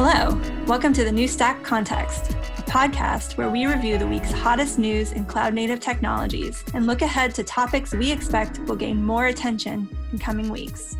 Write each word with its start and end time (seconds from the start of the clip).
Hello, 0.00 0.40
welcome 0.64 0.92
to 0.92 1.02
the 1.02 1.10
New 1.10 1.26
Stack 1.26 1.64
Context, 1.64 2.30
a 2.30 2.62
podcast 2.62 3.36
where 3.36 3.50
we 3.50 3.66
review 3.66 3.98
the 3.98 4.06
week's 4.06 4.30
hottest 4.30 4.78
news 4.78 5.10
in 5.10 5.24
cloud 5.24 5.54
native 5.54 5.80
technologies 5.80 6.62
and 6.72 6.86
look 6.86 7.02
ahead 7.02 7.34
to 7.34 7.42
topics 7.42 7.92
we 7.92 8.12
expect 8.12 8.60
will 8.60 8.76
gain 8.76 9.02
more 9.02 9.26
attention 9.26 9.88
in 10.12 10.20
coming 10.20 10.50
weeks. 10.50 10.96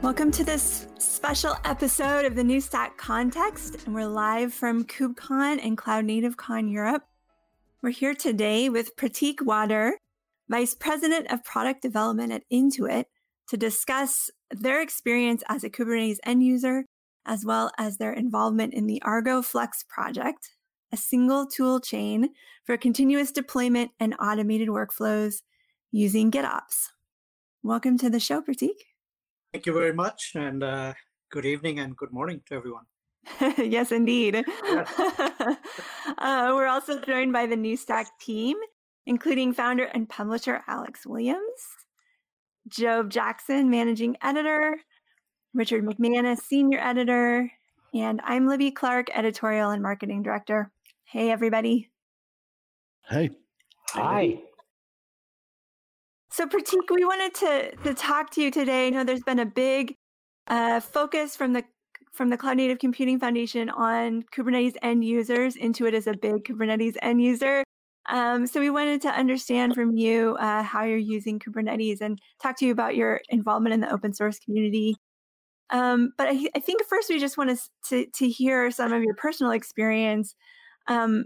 Welcome 0.00 0.30
to 0.30 0.44
this 0.44 0.86
special 1.00 1.56
episode 1.64 2.24
of 2.24 2.36
the 2.36 2.44
New 2.44 2.60
Stack 2.60 2.96
Context, 2.96 3.78
and 3.84 3.96
we're 3.96 4.06
live 4.06 4.54
from 4.54 4.84
KubeCon 4.84 5.58
and 5.60 5.76
Cloud 5.76 6.04
Native 6.04 6.36
Con 6.36 6.68
Europe. 6.68 7.02
We're 7.84 7.90
here 7.90 8.14
today 8.14 8.70
with 8.70 8.96
Pratik 8.96 9.42
Wadher, 9.42 9.98
Vice 10.48 10.74
President 10.74 11.30
of 11.30 11.44
Product 11.44 11.82
Development 11.82 12.32
at 12.32 12.42
Intuit, 12.50 13.04
to 13.48 13.58
discuss 13.58 14.30
their 14.50 14.80
experience 14.80 15.42
as 15.50 15.64
a 15.64 15.68
Kubernetes 15.68 16.16
end 16.24 16.42
user, 16.42 16.86
as 17.26 17.44
well 17.44 17.70
as 17.76 17.98
their 17.98 18.14
involvement 18.14 18.72
in 18.72 18.86
the 18.86 19.02
Argo 19.02 19.42
Flux 19.42 19.84
project, 19.86 20.52
a 20.92 20.96
single 20.96 21.46
tool 21.46 21.78
chain 21.78 22.30
for 22.64 22.78
continuous 22.78 23.30
deployment 23.30 23.90
and 24.00 24.14
automated 24.18 24.68
workflows 24.68 25.42
using 25.92 26.30
GitOps. 26.30 26.88
Welcome 27.62 27.98
to 27.98 28.08
the 28.08 28.18
show, 28.18 28.40
Pratik. 28.40 28.80
Thank 29.52 29.66
you 29.66 29.74
very 29.74 29.92
much, 29.92 30.32
and 30.34 30.64
uh, 30.64 30.94
good 31.30 31.44
evening 31.44 31.80
and 31.80 31.94
good 31.94 32.12
morning 32.14 32.40
to 32.46 32.54
everyone. 32.54 32.84
yes, 33.58 33.92
indeed. 33.92 34.44
uh, 34.68 35.54
we're 36.18 36.66
also 36.66 37.00
joined 37.00 37.32
by 37.32 37.46
the 37.46 37.56
New 37.56 37.76
Stack 37.76 38.06
team, 38.18 38.56
including 39.06 39.52
founder 39.52 39.84
and 39.84 40.08
publisher 40.08 40.62
Alex 40.66 41.06
Williams, 41.06 41.40
Joab 42.68 43.10
Jackson, 43.10 43.70
managing 43.70 44.16
editor, 44.22 44.78
Richard 45.52 45.84
MacManus, 45.84 46.38
senior 46.38 46.78
editor, 46.80 47.50
and 47.94 48.20
I'm 48.24 48.48
Libby 48.48 48.70
Clark, 48.70 49.08
editorial 49.14 49.70
and 49.70 49.82
marketing 49.82 50.22
director. 50.22 50.70
Hey, 51.04 51.30
everybody. 51.30 51.90
Hey. 53.06 53.30
Hi. 53.90 54.40
So, 56.30 56.46
Pratik, 56.46 56.90
we 56.90 57.04
wanted 57.04 57.34
to, 57.34 57.76
to 57.84 57.94
talk 57.94 58.30
to 58.30 58.42
you 58.42 58.50
today. 58.50 58.88
I 58.88 58.90
know 58.90 59.04
there's 59.04 59.22
been 59.22 59.38
a 59.38 59.46
big 59.46 59.94
uh, 60.48 60.80
focus 60.80 61.36
from 61.36 61.52
the 61.52 61.64
from 62.14 62.30
the 62.30 62.36
Cloud 62.36 62.56
Native 62.56 62.78
Computing 62.78 63.18
Foundation 63.18 63.68
on 63.68 64.22
Kubernetes 64.34 64.76
end 64.82 65.04
users. 65.04 65.56
Intuit 65.56 65.92
is 65.92 66.06
a 66.06 66.14
big 66.14 66.44
Kubernetes 66.44 66.96
end 67.02 67.20
user. 67.20 67.64
Um, 68.06 68.46
so 68.46 68.60
we 68.60 68.70
wanted 68.70 69.02
to 69.02 69.08
understand 69.08 69.74
from 69.74 69.96
you 69.96 70.36
uh, 70.38 70.62
how 70.62 70.84
you're 70.84 70.96
using 70.96 71.38
Kubernetes 71.38 72.00
and 72.00 72.20
talk 72.40 72.56
to 72.58 72.66
you 72.66 72.72
about 72.72 72.96
your 72.96 73.20
involvement 73.30 73.74
in 73.74 73.80
the 73.80 73.92
open 73.92 74.12
source 74.12 74.38
community. 74.38 74.96
Um, 75.70 76.12
but 76.16 76.28
I, 76.28 76.48
I, 76.54 76.60
think 76.60 76.84
first 76.84 77.08
we 77.08 77.18
just 77.18 77.38
want 77.38 77.58
to, 77.88 78.06
to 78.06 78.28
hear 78.28 78.70
some 78.70 78.92
of 78.92 79.02
your 79.02 79.14
personal 79.14 79.52
experience. 79.52 80.34
Um, 80.86 81.24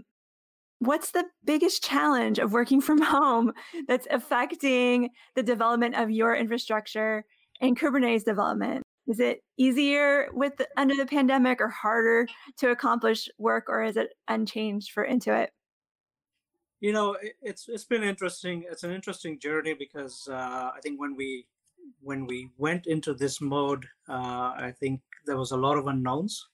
what's 0.79 1.11
the 1.11 1.25
biggest 1.43 1.83
challenge 1.83 2.39
of 2.39 2.53
working 2.53 2.79
from 2.87 3.01
home 3.01 3.51
that's 3.87 4.07
affecting 4.09 5.09
the 5.35 5.43
development 5.43 5.95
of 5.95 6.09
your 6.09 6.33
infrastructure 6.33 7.25
and 7.61 7.77
Kubernetes 7.77 8.23
development? 8.23 8.83
Is 9.09 9.19
it 9.19 9.41
easier 9.57 10.27
with 10.33 10.55
the, 10.57 10.67
under 10.77 10.95
the 10.95 11.07
pandemic 11.07 11.59
or 11.61 11.69
harder 11.69 12.27
to 12.57 12.69
accomplish 12.69 13.27
work, 13.39 13.65
or 13.67 13.83
is 13.83 13.97
it 13.97 14.09
unchanged 14.27 14.91
for 14.91 15.03
Intuit? 15.03 15.47
You 16.79 16.93
know, 16.93 17.17
it's 17.41 17.67
it's 17.67 17.85
been 17.85 18.03
interesting. 18.03 18.65
It's 18.69 18.83
an 18.83 18.91
interesting 18.91 19.39
journey 19.39 19.73
because 19.73 20.27
uh, 20.31 20.69
I 20.75 20.79
think 20.83 20.99
when 20.99 21.15
we 21.15 21.47
when 22.01 22.27
we 22.27 22.51
went 22.57 22.85
into 22.85 23.15
this 23.15 23.41
mode, 23.41 23.87
uh, 24.07 24.53
I 24.67 24.73
think 24.79 25.01
there 25.25 25.37
was 25.37 25.51
a 25.51 25.57
lot 25.57 25.77
of 25.77 25.87
unknowns. 25.87 26.47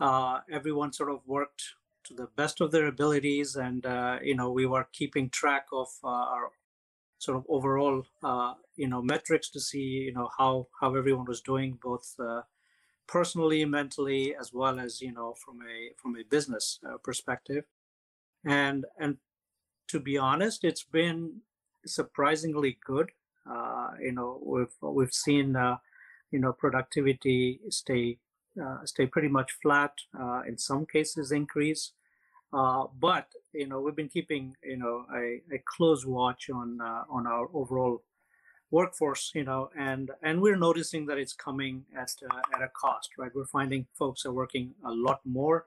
Uh, 0.00 0.40
everyone 0.50 0.92
sort 0.92 1.10
of 1.10 1.20
worked 1.24 1.62
to 2.02 2.14
the 2.14 2.28
best 2.36 2.60
of 2.60 2.72
their 2.72 2.86
abilities, 2.86 3.54
and 3.54 3.86
uh, 3.86 4.18
you 4.20 4.34
know, 4.34 4.50
we 4.50 4.66
were 4.66 4.88
keeping 4.92 5.30
track 5.30 5.66
of 5.72 5.88
uh, 6.02 6.08
our 6.08 6.50
sort 7.20 7.36
of 7.36 7.44
overall 7.48 8.02
uh, 8.24 8.54
you 8.76 8.88
know 8.88 9.02
metrics 9.02 9.50
to 9.50 9.60
see 9.60 9.88
you 10.06 10.12
know 10.12 10.28
how 10.38 10.66
how 10.80 10.94
everyone 10.96 11.26
was 11.26 11.42
doing 11.42 11.78
both 11.82 12.14
uh, 12.18 12.40
personally 13.06 13.64
mentally 13.64 14.34
as 14.34 14.52
well 14.54 14.80
as 14.80 15.00
you 15.02 15.12
know 15.12 15.34
from 15.34 15.60
a 15.62 15.90
from 16.00 16.16
a 16.16 16.24
business 16.24 16.80
uh, 16.88 16.96
perspective. 17.04 17.64
And 18.44 18.86
and 18.98 19.18
to 19.88 20.00
be 20.00 20.16
honest 20.16 20.64
it's 20.64 20.84
been 20.84 21.42
surprisingly 21.86 22.78
good. 22.84 23.10
Uh, 23.50 23.90
you 24.00 24.12
know 24.12 24.40
we've 24.42 24.76
we've 24.80 25.12
seen 25.12 25.56
uh, 25.56 25.76
you 26.30 26.38
know 26.38 26.54
productivity 26.54 27.60
stay 27.68 28.18
uh, 28.60 28.78
stay 28.84 29.06
pretty 29.06 29.28
much 29.28 29.52
flat 29.62 29.92
in 30.48 30.56
some 30.56 30.86
cases 30.86 31.32
increase 31.32 31.92
uh, 32.52 32.84
but 32.98 33.26
you 33.52 33.66
know 33.66 33.80
we've 33.80 33.96
been 33.96 34.08
keeping 34.08 34.56
you 34.64 34.76
know 34.76 35.04
a, 35.14 35.40
a 35.54 35.58
close 35.64 36.04
watch 36.06 36.50
on 36.50 36.80
uh, 36.80 37.04
on 37.08 37.26
our 37.26 37.48
overall 37.54 38.02
workforce 38.70 39.32
you 39.34 39.44
know 39.44 39.68
and 39.76 40.10
and 40.22 40.40
we're 40.40 40.56
noticing 40.56 41.06
that 41.06 41.18
it's 41.18 41.32
coming 41.32 41.84
at 41.96 42.12
uh, 42.30 42.40
at 42.54 42.62
a 42.62 42.68
cost 42.68 43.10
right? 43.18 43.30
We're 43.34 43.46
finding 43.46 43.86
folks 43.98 44.24
are 44.26 44.32
working 44.32 44.74
a 44.84 44.92
lot 44.92 45.20
more. 45.24 45.66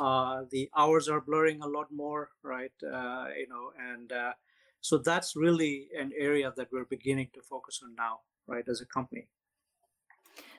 Uh, 0.00 0.44
the 0.50 0.70
hours 0.76 1.08
are 1.08 1.20
blurring 1.20 1.60
a 1.62 1.66
lot 1.66 1.92
more 1.92 2.30
right? 2.42 2.72
Uh, 2.82 3.26
you 3.36 3.48
know 3.48 3.72
and 3.78 4.12
uh, 4.12 4.32
so 4.80 4.98
that's 4.98 5.34
really 5.34 5.88
an 5.98 6.12
area 6.16 6.52
that 6.56 6.68
we're 6.72 6.84
beginning 6.84 7.28
to 7.34 7.42
focus 7.42 7.80
on 7.82 7.94
now 7.96 8.20
right 8.46 8.68
as 8.68 8.80
a 8.80 8.86
company. 8.86 9.26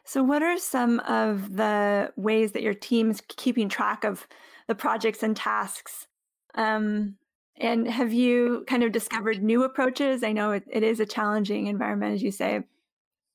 So 0.03 0.24
what 0.24 0.41
are 0.41 0.58
some 0.58 1.00
of 1.02 1.58
the 1.58 2.14
ways 2.16 2.53
that 2.53 2.64
your 2.64 2.74
team's 2.74 3.22
keeping 3.28 3.68
track 3.68 4.06
of 4.06 4.25
the 4.67 4.75
projects 4.75 5.23
and 5.23 5.35
tasks. 5.35 6.07
Um, 6.55 7.16
and 7.59 7.88
have 7.88 8.13
you 8.13 8.66
kind 8.67 8.83
of 8.83 8.91
discovered 8.91 9.41
new 9.41 9.63
approaches? 9.63 10.23
I 10.23 10.31
know 10.31 10.51
it, 10.51 10.63
it 10.72 10.83
is 10.83 11.00
a 11.00 11.05
challenging 11.05 11.67
environment, 11.67 12.13
as 12.13 12.23
you 12.23 12.31
say. 12.31 12.61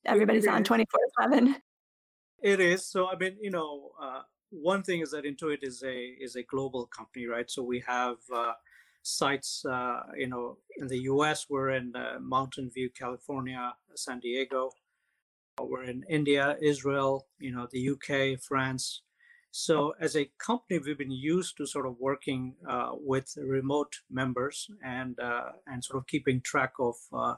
Everybody's 0.05 0.47
on 0.47 0.65
24 0.65 1.01
7. 1.21 1.57
It 2.43 2.61
is. 2.61 2.87
So, 2.87 3.09
I 3.09 3.17
mean, 3.17 3.37
you 3.41 3.51
know, 3.51 3.93
uh, 4.01 4.23
one 4.51 4.83
thing 4.83 5.01
is 5.01 5.13
that 5.13 5.25
Intuit 5.25 5.63
is 5.63 5.83
a 5.83 5.97
is 6.21 6.37
a 6.37 6.43
global 6.43 6.87
company, 6.87 7.27
right? 7.27 7.51
So 7.51 7.63
we 7.63 7.81
have 7.87 8.17
uh, 8.35 8.53
sites, 9.03 9.65
uh, 9.65 10.01
you 10.17 10.29
know, 10.29 10.59
in 10.77 10.89
the 10.89 10.99
U.S. 11.03 11.47
We're 11.49 11.71
in 11.71 11.95
uh, 11.95 12.19
Mountain 12.21 12.71
View, 12.71 12.91
California, 12.91 13.75
San 13.95 14.21
Diego. 14.21 14.71
We're 15.61 15.85
in 15.85 16.05
India, 16.09 16.57
Israel, 16.61 17.27
you 17.39 17.53
know, 17.53 17.69
the 17.71 17.81
U.K., 17.81 18.37
France, 18.37 19.03
so 19.55 19.95
as 20.01 20.17
a 20.17 20.31
company, 20.39 20.79
we've 20.79 20.97
been 20.97 21.11
used 21.11 21.59
to 21.59 21.67
sort 21.67 21.85
of 21.85 21.97
working 22.01 22.55
uh, 22.67 22.93
with 22.95 23.37
remote 23.37 23.97
members 24.11 24.67
and 24.83 25.21
uh, 25.21 25.51
and 25.67 25.85
sort 25.85 25.99
of 25.99 26.07
keeping 26.07 26.41
track 26.41 26.73
of 26.79 26.95
uh, 27.13 27.35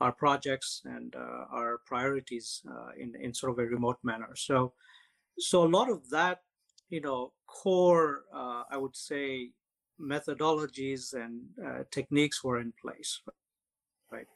our 0.00 0.12
projects 0.12 0.82
and 0.84 1.16
uh, 1.16 1.46
our 1.52 1.80
priorities 1.86 2.62
uh, 2.70 2.90
in 2.96 3.14
in 3.20 3.34
sort 3.34 3.50
of 3.50 3.58
a 3.58 3.68
remote 3.68 3.98
manner. 4.04 4.30
So 4.36 4.74
so 5.40 5.64
a 5.64 5.74
lot 5.76 5.90
of 5.90 6.08
that, 6.10 6.42
you 6.88 7.00
know, 7.00 7.32
core, 7.48 8.22
uh, 8.32 8.62
I 8.70 8.76
would 8.76 8.94
say, 8.94 9.50
methodologies 10.00 11.14
and 11.14 11.42
techniques 11.90 12.44
were 12.44 12.60
in 12.60 12.72
place, 12.80 13.22
right? 14.12 14.26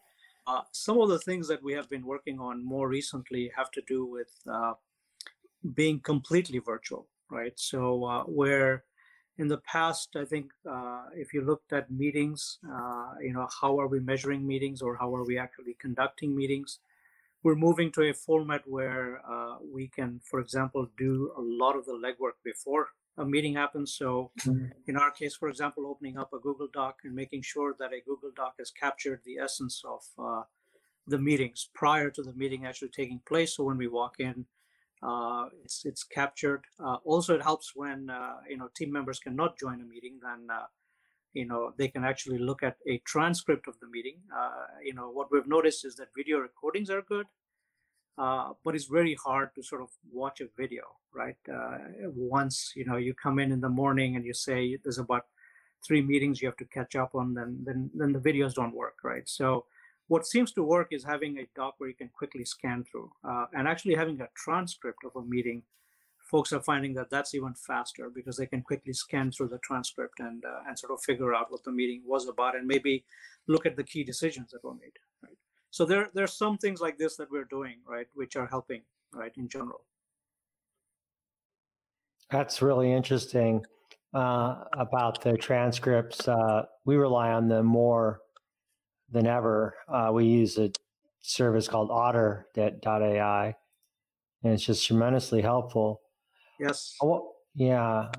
some 0.72 0.98
of 1.00 1.08
the 1.08 1.18
things 1.18 1.48
that 1.48 1.62
we 1.62 1.72
have 1.74 1.88
been 1.88 2.04
working 2.04 2.38
on 2.38 2.64
more 2.64 2.88
recently 2.88 3.50
have 3.56 3.70
to 3.70 3.82
do 3.86 4.04
with 4.04 4.30
being 5.72 6.00
completely 6.00 6.58
virtual, 6.58 7.08
right? 7.30 7.52
So 7.56 8.04
uh, 8.04 8.24
where 8.24 8.84
in 9.36 9.48
the 9.48 9.58
past, 9.58 10.16
I 10.16 10.24
think 10.24 10.52
uh, 10.68 11.06
if 11.14 11.34
you 11.34 11.42
looked 11.42 11.72
at 11.72 11.90
meetings, 11.90 12.58
uh, 12.70 13.14
you 13.20 13.32
know, 13.32 13.48
how 13.60 13.78
are 13.80 13.88
we 13.88 14.00
measuring 14.00 14.46
meetings 14.46 14.80
or 14.80 14.96
how 14.96 15.14
are 15.14 15.24
we 15.24 15.38
actually 15.38 15.76
conducting 15.80 16.36
meetings? 16.36 16.78
We're 17.42 17.56
moving 17.56 17.92
to 17.92 18.02
a 18.02 18.14
format 18.14 18.62
where 18.66 19.20
uh, 19.28 19.56
we 19.72 19.88
can, 19.88 20.20
for 20.24 20.40
example, 20.40 20.88
do 20.96 21.32
a 21.36 21.40
lot 21.40 21.76
of 21.76 21.84
the 21.84 21.92
legwork 21.92 22.38
before 22.44 22.88
a 23.16 23.24
meeting 23.24 23.54
happens. 23.54 23.92
So 23.92 24.30
mm-hmm. 24.40 24.66
in 24.86 24.96
our 24.96 25.10
case, 25.10 25.34
for 25.34 25.48
example, 25.48 25.86
opening 25.86 26.16
up 26.16 26.32
a 26.32 26.38
Google 26.38 26.68
Doc 26.72 27.00
and 27.04 27.14
making 27.14 27.42
sure 27.42 27.74
that 27.78 27.92
a 27.92 28.00
Google 28.04 28.30
Doc 28.34 28.54
has 28.58 28.70
captured 28.70 29.20
the 29.24 29.38
essence 29.38 29.82
of 29.84 30.02
uh, 30.18 30.42
the 31.06 31.18
meetings 31.18 31.68
prior 31.74 32.10
to 32.10 32.22
the 32.22 32.32
meeting 32.32 32.64
actually 32.64 32.88
taking 32.88 33.20
place. 33.26 33.56
So 33.56 33.64
when 33.64 33.76
we 33.76 33.88
walk 33.88 34.16
in, 34.18 34.46
uh, 35.02 35.48
it's 35.64 35.84
it's 35.84 36.04
captured. 36.04 36.64
Uh, 36.82 36.96
also, 37.04 37.34
it 37.34 37.42
helps 37.42 37.72
when 37.74 38.10
uh, 38.10 38.36
you 38.48 38.56
know 38.56 38.68
team 38.74 38.92
members 38.92 39.18
cannot 39.18 39.58
join 39.58 39.80
a 39.80 39.84
meeting. 39.84 40.18
Then 40.22 40.48
uh, 40.50 40.66
you 41.32 41.46
know 41.46 41.72
they 41.76 41.88
can 41.88 42.04
actually 42.04 42.38
look 42.38 42.62
at 42.62 42.76
a 42.88 42.98
transcript 43.06 43.68
of 43.68 43.78
the 43.80 43.88
meeting. 43.88 44.18
Uh, 44.34 44.66
you 44.82 44.94
know 44.94 45.10
what 45.10 45.28
we've 45.30 45.46
noticed 45.46 45.84
is 45.84 45.96
that 45.96 46.08
video 46.16 46.38
recordings 46.38 46.90
are 46.90 47.02
good, 47.02 47.26
but 48.16 48.74
it's 48.74 48.86
very 48.86 49.14
hard 49.14 49.50
to 49.56 49.62
sort 49.62 49.82
of 49.82 49.90
watch 50.12 50.40
a 50.40 50.46
video. 50.56 50.84
Right? 51.12 51.36
once 52.16 52.72
you 52.74 52.84
know 52.84 52.96
you 52.96 53.14
come 53.14 53.38
in 53.38 53.52
in 53.52 53.60
the 53.60 53.68
morning 53.68 54.16
and 54.16 54.24
you 54.24 54.34
say 54.34 54.76
there's 54.82 54.98
about 54.98 55.26
three 55.86 56.02
meetings 56.02 56.40
you 56.40 56.48
have 56.48 56.56
to 56.56 56.64
catch 56.64 56.96
up 56.96 57.14
on, 57.14 57.34
then 57.34 57.58
then 57.64 57.90
then 57.94 58.12
the 58.12 58.18
videos 58.18 58.54
don't 58.54 58.74
work, 58.74 58.96
right? 59.04 59.28
So 59.28 59.66
what 60.08 60.26
seems 60.26 60.52
to 60.52 60.62
work 60.62 60.88
is 60.90 61.04
having 61.04 61.38
a 61.38 61.48
doc 61.54 61.74
where 61.78 61.88
you 61.88 61.94
can 61.94 62.10
quickly 62.10 62.44
scan 62.44 62.84
through, 62.84 63.10
uh, 63.28 63.46
and 63.54 63.66
actually 63.66 63.94
having 63.94 64.20
a 64.20 64.28
transcript 64.34 65.04
of 65.04 65.16
a 65.16 65.24
meeting. 65.24 65.62
Folks 66.30 66.52
are 66.52 66.62
finding 66.62 66.94
that 66.94 67.10
that's 67.10 67.34
even 67.34 67.54
faster 67.54 68.10
because 68.10 68.36
they 68.36 68.46
can 68.46 68.62
quickly 68.62 68.92
scan 68.92 69.30
through 69.30 69.48
the 69.48 69.58
transcript 69.58 70.20
and 70.20 70.44
uh, 70.44 70.60
and 70.66 70.78
sort 70.78 70.92
of 70.92 71.02
figure 71.02 71.34
out 71.34 71.50
what 71.50 71.62
the 71.64 71.72
meeting 71.72 72.02
was 72.04 72.28
about, 72.28 72.56
and 72.56 72.66
maybe 72.66 73.04
look 73.46 73.66
at 73.66 73.76
the 73.76 73.84
key 73.84 74.04
decisions 74.04 74.50
that 74.50 74.64
were 74.64 74.74
made. 74.74 74.98
Right. 75.22 75.36
So 75.70 75.84
there 75.84 76.10
there's 76.14 76.32
some 76.32 76.58
things 76.58 76.80
like 76.80 76.98
this 76.98 77.16
that 77.16 77.30
we're 77.30 77.44
doing, 77.44 77.76
right, 77.86 78.06
which 78.14 78.36
are 78.36 78.46
helping, 78.46 78.82
right, 79.12 79.32
in 79.36 79.48
general. 79.48 79.84
That's 82.30 82.62
really 82.62 82.92
interesting 82.92 83.64
uh, 84.14 84.64
about 84.72 85.20
the 85.20 85.36
transcripts. 85.36 86.26
Uh, 86.26 86.64
we 86.84 86.96
rely 86.96 87.30
on 87.30 87.48
them 87.48 87.66
more 87.66 88.20
than 89.14 89.26
ever. 89.26 89.74
Uh, 89.88 90.10
we 90.12 90.26
use 90.26 90.58
a 90.58 90.70
service 91.22 91.66
called 91.68 91.90
otter.ai, 91.90 93.54
and 94.42 94.52
it's 94.52 94.64
just 94.64 94.86
tremendously 94.86 95.40
helpful. 95.40 96.02
Yes. 96.60 96.94
yeah. 97.54 98.10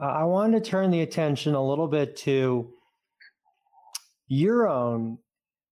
I 0.00 0.24
wanted 0.24 0.64
to 0.64 0.70
turn 0.70 0.90
the 0.90 1.00
attention 1.00 1.54
a 1.54 1.66
little 1.66 1.88
bit 1.88 2.16
to 2.18 2.72
your 4.28 4.68
own 4.68 5.18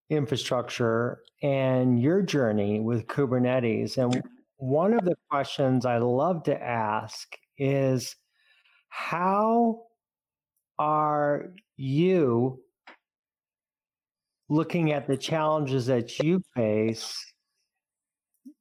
infrastructure 0.09 1.21
and 1.41 2.01
your 2.01 2.21
journey 2.21 2.79
with 2.81 3.07
Kubernetes. 3.07 3.97
And 3.97 4.21
one 4.57 4.93
of 4.93 5.05
the 5.05 5.15
questions 5.29 5.85
I 5.85 5.99
love 5.99 6.43
to 6.43 6.61
ask 6.61 7.33
is 7.57 8.15
how 8.89 9.83
are 10.77 11.53
you 11.77 12.61
looking 14.49 14.91
at 14.91 15.07
the 15.07 15.17
challenges 15.17 15.85
that 15.85 16.19
you 16.19 16.41
face 16.55 17.15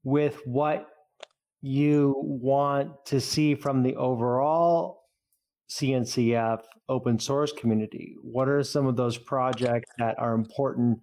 with 0.04 0.40
what 0.44 0.88
you 1.60 2.14
want 2.18 2.92
to 3.06 3.20
see 3.20 3.54
from 3.54 3.82
the 3.82 3.96
overall 3.96 5.02
CNCF 5.70 6.60
open 6.88 7.18
source 7.18 7.52
community? 7.52 8.16
What 8.22 8.48
are 8.48 8.62
some 8.62 8.86
of 8.86 8.96
those 8.96 9.18
projects 9.18 9.90
that 9.98 10.18
are 10.18 10.34
important 10.34 11.00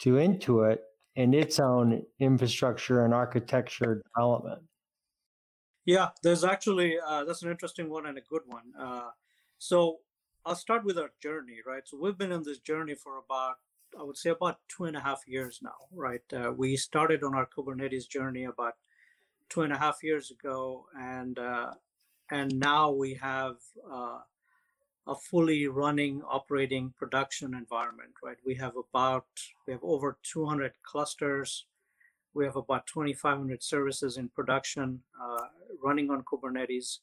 to 0.00 0.14
Intuit 0.14 0.78
and 1.16 1.34
its 1.34 1.58
own 1.58 2.02
infrastructure 2.18 3.04
and 3.04 3.14
architecture 3.14 4.02
development? 4.14 4.62
Yeah, 5.86 6.08
there's 6.22 6.44
actually 6.44 6.98
uh, 7.04 7.24
that's 7.24 7.42
an 7.42 7.50
interesting 7.50 7.90
one 7.90 8.06
and 8.06 8.18
a 8.18 8.22
good 8.22 8.42
one. 8.46 8.72
Uh, 8.78 9.10
so 9.58 9.98
I'll 10.44 10.54
start 10.54 10.84
with 10.84 10.98
our 10.98 11.10
journey, 11.22 11.58
right? 11.66 11.82
So 11.86 11.98
we've 12.00 12.16
been 12.16 12.32
on 12.32 12.42
this 12.44 12.58
journey 12.58 12.94
for 12.94 13.18
about 13.18 13.56
I 13.98 14.02
would 14.02 14.16
say 14.16 14.30
about 14.30 14.58
two 14.68 14.84
and 14.84 14.96
a 14.96 15.00
half 15.00 15.22
years 15.26 15.60
now, 15.62 15.74
right? 15.92 16.22
Uh, 16.32 16.52
we 16.56 16.76
started 16.76 17.22
on 17.22 17.34
our 17.34 17.46
Kubernetes 17.46 18.08
journey 18.08 18.44
about 18.44 18.74
two 19.48 19.62
and 19.62 19.72
a 19.72 19.78
half 19.78 20.02
years 20.02 20.30
ago, 20.30 20.86
and 20.98 21.38
uh, 21.38 21.72
and 22.30 22.58
now 22.58 22.90
we 22.90 23.14
have 23.14 23.56
uh, 23.92 24.18
a 25.06 25.14
fully 25.14 25.66
running, 25.66 26.22
operating 26.22 26.94
production 26.96 27.54
environment, 27.54 28.12
right? 28.22 28.36
We 28.46 28.54
have 28.56 28.74
about 28.76 29.26
we 29.66 29.72
have 29.72 29.82
over 29.82 30.18
200 30.22 30.72
clusters. 30.82 31.66
We 32.32 32.44
have 32.44 32.56
about 32.56 32.86
2,500 32.86 33.60
services 33.60 34.16
in 34.16 34.28
production 34.28 35.02
uh, 35.20 35.46
running 35.82 36.10
on 36.10 36.22
Kubernetes. 36.22 36.98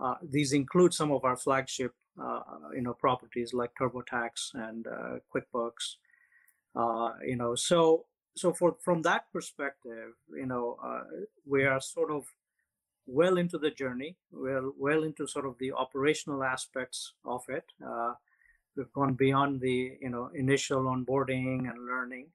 Uh, 0.00 0.14
these 0.22 0.54
include 0.54 0.94
some 0.94 1.12
of 1.12 1.24
our 1.24 1.36
flagship, 1.36 1.94
uh, 2.20 2.40
you 2.74 2.80
know, 2.80 2.94
properties 2.94 3.52
like 3.52 3.72
TurboTax 3.78 4.54
and 4.54 4.86
QuickBooks. 5.32 5.96
Uh, 6.74 7.12
you 7.24 7.36
know, 7.36 7.54
so 7.54 8.06
so 8.34 8.52
for 8.52 8.76
from 8.80 9.02
that 9.02 9.30
perspective, 9.32 10.12
you 10.34 10.46
know, 10.46 10.76
uh, 10.82 11.02
we 11.46 11.64
are 11.64 11.80
sort 11.80 12.10
of 12.10 12.24
well 13.06 13.36
into 13.36 13.58
the 13.58 13.70
journey. 13.70 14.16
We're 14.30 14.70
well 14.78 15.02
into 15.02 15.26
sort 15.26 15.46
of 15.46 15.56
the 15.58 15.72
operational 15.72 16.42
aspects 16.42 17.14
of 17.24 17.42
it. 17.48 17.64
Uh, 17.84 18.14
we've 18.76 18.92
gone 18.92 19.14
beyond 19.14 19.60
the 19.60 19.98
you 20.00 20.10
know 20.10 20.30
initial 20.34 20.84
onboarding 20.84 21.68
and 21.68 21.86
learning 21.86 22.28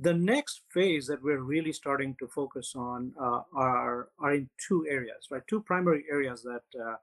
the 0.00 0.14
next 0.14 0.62
phase 0.70 1.06
that 1.06 1.22
we're 1.22 1.42
really 1.42 1.72
starting 1.72 2.16
to 2.18 2.28
focus 2.28 2.72
on 2.74 3.12
uh, 3.20 3.42
are 3.54 4.08
are 4.18 4.34
in 4.34 4.48
two 4.66 4.86
areas, 4.88 5.28
right? 5.30 5.42
Two 5.48 5.60
primary 5.60 6.04
areas 6.10 6.42
that 6.42 6.62
uh, 6.80 6.94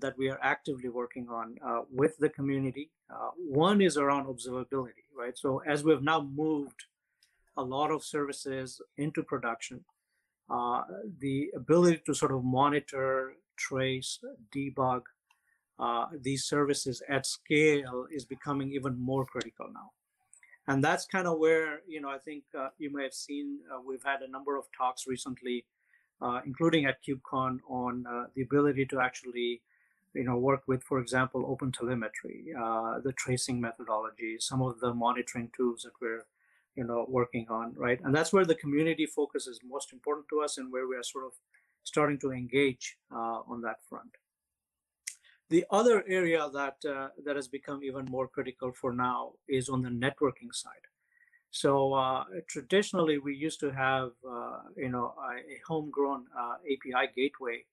that 0.00 0.16
we 0.18 0.28
are 0.28 0.38
actively 0.42 0.88
working 0.88 1.28
on 1.28 1.56
uh, 1.66 1.82
with 1.90 2.16
the 2.18 2.28
community. 2.28 2.90
Uh, 3.10 3.30
one 3.36 3.80
is 3.80 3.96
around 3.96 4.26
observability, 4.26 5.04
right? 5.16 5.36
So 5.36 5.62
as 5.66 5.84
we've 5.84 6.02
now 6.02 6.22
moved 6.22 6.84
a 7.56 7.62
lot 7.62 7.90
of 7.90 8.02
services 8.02 8.80
into 8.96 9.22
production, 9.22 9.84
uh, 10.50 10.82
the 11.20 11.50
ability 11.54 12.02
to 12.06 12.14
sort 12.14 12.32
of 12.32 12.44
monitor, 12.44 13.34
trace, 13.56 14.18
debug 14.54 15.02
uh, 15.78 16.06
these 16.20 16.44
services 16.44 17.02
at 17.08 17.26
scale 17.26 18.06
is 18.12 18.24
becoming 18.24 18.72
even 18.72 18.96
more 18.96 19.24
critical 19.24 19.66
now 19.72 19.90
and 20.68 20.84
that's 20.84 21.04
kind 21.04 21.26
of 21.26 21.38
where 21.38 21.80
you 21.86 22.00
know 22.00 22.08
i 22.08 22.18
think 22.18 22.44
uh, 22.56 22.68
you 22.78 22.92
may 22.92 23.02
have 23.02 23.12
seen 23.12 23.58
uh, 23.72 23.80
we've 23.84 24.04
had 24.04 24.22
a 24.22 24.30
number 24.30 24.56
of 24.56 24.64
talks 24.76 25.06
recently 25.08 25.64
including 26.46 26.86
at 26.86 26.96
kubecon 27.04 27.58
on 27.68 28.04
the 28.34 28.42
ability 28.42 28.86
to 28.86 28.98
actually 29.00 29.60
you 30.14 30.24
know 30.24 30.36
work 30.36 30.62
with 30.66 30.82
for 30.82 30.98
example 30.98 31.44
open 31.46 31.72
telemetry 31.72 32.46
uh, 32.58 33.00
the 33.00 33.12
tracing 33.12 33.60
methodology 33.60 34.36
some 34.38 34.62
of 34.62 34.78
the 34.80 34.92
monitoring 34.94 35.50
tools 35.56 35.82
that 35.82 35.92
we're 36.00 36.24
you 36.76 36.84
know 36.84 37.06
working 37.08 37.46
on 37.48 37.74
right 37.76 38.00
and 38.04 38.14
that's 38.14 38.32
where 38.32 38.44
the 38.44 38.54
community 38.54 39.06
focus 39.06 39.46
is 39.46 39.60
most 39.68 39.92
important 39.92 40.26
to 40.28 40.40
us 40.40 40.58
and 40.58 40.72
where 40.72 40.86
we 40.86 40.96
are 40.96 41.02
sort 41.02 41.24
of 41.24 41.32
starting 41.82 42.18
to 42.18 42.32
engage 42.32 42.96
uh, 43.12 43.40
on 43.46 43.60
that 43.60 43.76
front 43.88 44.10
the 45.50 45.64
other 45.70 46.04
area 46.08 46.48
that 46.52 46.76
uh, 46.88 47.08
that 47.24 47.36
has 47.36 47.48
become 47.48 47.82
even 47.82 48.06
more 48.06 48.26
critical 48.26 48.72
for 48.72 48.92
now 48.92 49.32
is 49.48 49.68
on 49.68 49.82
the 49.82 49.90
networking 49.90 50.52
side. 50.52 50.86
So 51.50 51.92
uh, 51.92 52.24
traditionally, 52.48 53.18
we 53.18 53.36
used 53.36 53.60
to 53.60 53.70
have 53.70 54.12
uh, 54.28 54.60
you 54.76 54.88
know 54.88 55.14
a, 55.16 55.36
a 55.54 55.58
homegrown 55.68 56.24
uh, 56.36 56.54
API 56.72 57.12
gateway 57.14 57.64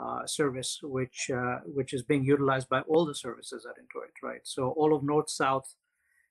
uh, 0.00 0.26
service, 0.26 0.80
which 0.82 1.30
uh, 1.34 1.58
which 1.64 1.92
is 1.92 2.02
being 2.02 2.24
utilized 2.24 2.68
by 2.68 2.80
all 2.82 3.04
the 3.04 3.14
services 3.14 3.66
at 3.68 3.76
Intuit, 3.82 4.14
right? 4.22 4.40
So 4.44 4.70
all 4.70 4.94
of 4.94 5.02
north-south 5.02 5.74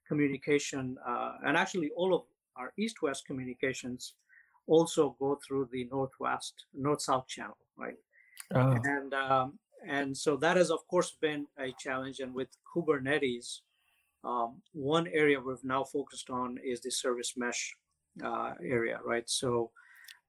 communication, 0.08 0.98
and 1.46 1.56
actually 1.56 1.92
all 1.96 2.16
of 2.16 2.24
our 2.56 2.74
east-west 2.78 3.26
communications 3.28 4.14
also 4.68 5.16
go 5.20 5.40
through 5.46 5.70
the 5.72 5.88
northwest 5.92 6.54
north-south 6.74 7.28
channel, 7.28 7.58
right? 7.78 7.98
Oh. 8.56 8.78
And 8.84 9.14
um, 9.14 9.60
and 9.88 10.16
so 10.16 10.36
that 10.38 10.58
has 10.58 10.72
of 10.72 10.86
course 10.88 11.16
been 11.22 11.48
a 11.60 11.72
challenge 11.80 12.20
and 12.20 12.34
with 12.34 12.50
kubernetes 12.76 13.60
um, 14.24 14.62
one 14.74 15.08
area 15.08 15.40
we've 15.40 15.64
now 15.64 15.84
focused 15.84 16.30
on 16.30 16.58
is 16.64 16.82
the 16.82 16.92
service 16.92 17.34
mesh 17.38 17.76
uh, 18.24 18.54
area 18.64 19.00
right 19.06 19.30
so 19.30 19.72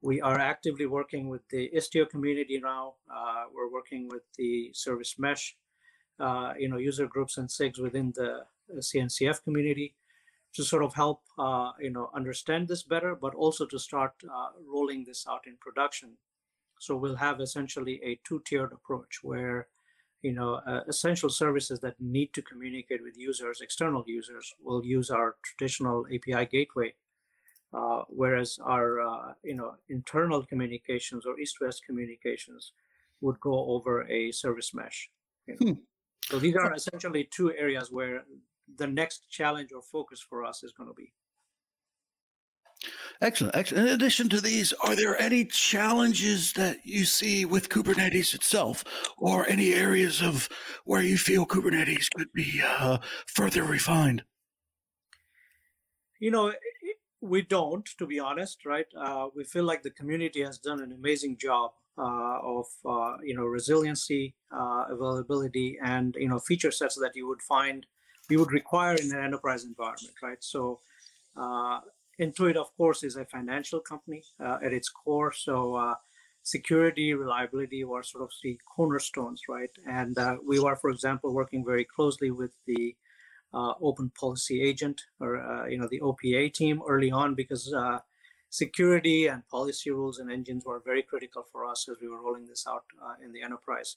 we 0.02 0.20
are 0.20 0.38
actively 0.38 0.86
working 0.86 1.28
with 1.28 1.42
the 1.50 1.70
istio 1.74 2.08
community 2.08 2.58
now. 2.62 2.94
Uh, 3.12 3.44
we're 3.54 3.70
working 3.70 4.08
with 4.08 4.22
the 4.38 4.70
service 4.72 5.18
mesh 5.18 5.56
uh, 6.18 6.52
you 6.58 6.68
know 6.68 6.76
user 6.76 7.06
groups 7.06 7.38
and 7.38 7.48
sigs 7.48 7.80
within 7.80 8.12
the 8.14 8.44
cncf 8.78 9.42
community 9.42 9.94
to 10.52 10.62
sort 10.62 10.82
of 10.82 10.94
help 10.94 11.22
uh, 11.38 11.72
you 11.80 11.90
know 11.90 12.10
understand 12.14 12.68
this 12.68 12.82
better 12.82 13.14
but 13.14 13.34
also 13.34 13.66
to 13.66 13.78
start 13.78 14.12
uh, 14.24 14.48
rolling 14.66 15.04
this 15.04 15.26
out 15.28 15.46
in 15.46 15.56
production. 15.60 16.16
So 16.80 16.96
we'll 16.96 17.16
have 17.16 17.40
essentially 17.40 18.00
a 18.02 18.18
two-tiered 18.26 18.72
approach 18.72 19.18
where, 19.22 19.68
you 20.22 20.32
know, 20.32 20.60
uh, 20.66 20.80
essential 20.88 21.28
services 21.28 21.78
that 21.80 22.00
need 22.00 22.32
to 22.32 22.42
communicate 22.42 23.02
with 23.02 23.18
users, 23.18 23.60
external 23.60 24.02
users, 24.06 24.54
will 24.62 24.82
use 24.82 25.10
our 25.10 25.36
traditional 25.42 26.06
API 26.06 26.46
gateway, 26.46 26.94
uh, 27.72 28.02
whereas 28.08 28.58
our, 28.64 29.00
uh, 29.00 29.32
you 29.42 29.54
know, 29.54 29.74
internal 29.88 30.44
communications 30.44 31.26
or 31.26 31.38
east-west 31.38 31.82
communications 31.86 32.72
would 33.20 33.38
go 33.40 33.66
over 33.66 34.06
a 34.08 34.32
service 34.32 34.72
mesh. 34.74 35.10
You 35.46 35.56
know? 35.60 35.66
hmm. 35.72 35.78
So 36.24 36.38
these 36.38 36.56
are 36.56 36.72
essentially 36.74 37.28
two 37.30 37.52
areas 37.54 37.90
where 37.90 38.24
the 38.76 38.86
next 38.86 39.28
challenge 39.30 39.72
or 39.72 39.82
focus 39.82 40.20
for 40.20 40.44
us 40.44 40.62
is 40.62 40.72
going 40.72 40.88
to 40.88 40.94
be. 40.94 41.12
Excellent. 43.20 43.54
Excellent. 43.54 43.88
In 43.88 43.94
addition 43.94 44.28
to 44.30 44.40
these, 44.40 44.72
are 44.72 44.96
there 44.96 45.20
any 45.20 45.44
challenges 45.44 46.54
that 46.54 46.78
you 46.84 47.04
see 47.04 47.44
with 47.44 47.68
Kubernetes 47.68 48.34
itself, 48.34 48.84
or 49.18 49.46
any 49.48 49.74
areas 49.74 50.22
of 50.22 50.48
where 50.84 51.02
you 51.02 51.18
feel 51.18 51.44
Kubernetes 51.44 52.08
could 52.14 52.32
be 52.32 52.62
uh, 52.64 52.98
further 53.26 53.64
refined? 53.64 54.22
You 56.20 56.30
know, 56.30 56.52
we 57.20 57.42
don't, 57.42 57.86
to 57.98 58.06
be 58.06 58.18
honest, 58.18 58.64
right? 58.64 58.86
Uh, 58.96 59.28
we 59.34 59.44
feel 59.44 59.64
like 59.64 59.82
the 59.82 59.90
community 59.90 60.42
has 60.42 60.58
done 60.58 60.80
an 60.80 60.92
amazing 60.92 61.36
job 61.36 61.72
uh, 61.98 62.38
of 62.42 62.66
uh, 62.86 63.16
you 63.22 63.34
know 63.34 63.44
resiliency, 63.44 64.34
uh, 64.52 64.84
availability, 64.88 65.78
and 65.82 66.16
you 66.18 66.28
know 66.28 66.38
feature 66.38 66.70
sets 66.70 66.96
that 66.96 67.12
you 67.14 67.26
would 67.28 67.42
find 67.42 67.86
you 68.30 68.38
would 68.38 68.52
require 68.52 68.94
in 68.94 69.12
an 69.12 69.22
enterprise 69.22 69.64
environment, 69.64 70.14
right? 70.22 70.38
So 70.40 70.80
Intuit, 71.36 72.56
of 72.56 72.74
course, 72.76 73.02
is 73.02 73.16
a 73.16 73.24
financial 73.24 73.80
company 73.80 74.22
at 74.38 74.72
its 74.72 74.88
core. 74.88 75.32
So 75.32 75.96
security, 76.42 77.12
reliability 77.14 77.84
were 77.84 78.02
sort 78.02 78.24
of 78.24 78.30
the 78.42 78.58
cornerstones, 78.76 79.42
right? 79.48 79.70
And 79.86 80.18
uh, 80.18 80.36
we 80.44 80.60
were, 80.60 80.76
for 80.76 80.90
example, 80.90 81.32
working 81.32 81.64
very 81.64 81.84
closely 81.84 82.30
with 82.30 82.52
the 82.66 82.96
uh, 83.52 83.74
Open 83.80 84.10
Policy 84.18 84.62
Agent 84.62 85.02
or 85.18 85.40
uh, 85.40 85.66
you 85.66 85.78
know 85.78 85.88
the 85.90 86.00
OPA 86.00 86.52
team 86.52 86.82
early 86.86 87.10
on 87.10 87.34
because 87.34 87.72
security 88.50 89.28
and 89.28 89.48
policy 89.48 89.90
rules 89.90 90.18
and 90.18 90.30
engines 90.30 90.64
were 90.66 90.82
very 90.84 91.02
critical 91.02 91.44
for 91.50 91.64
us 91.64 91.88
as 91.88 91.96
we 92.02 92.08
were 92.08 92.20
rolling 92.20 92.46
this 92.46 92.66
out 92.68 92.84
uh, 93.02 93.14
in 93.24 93.32
the 93.32 93.42
enterprise. 93.42 93.96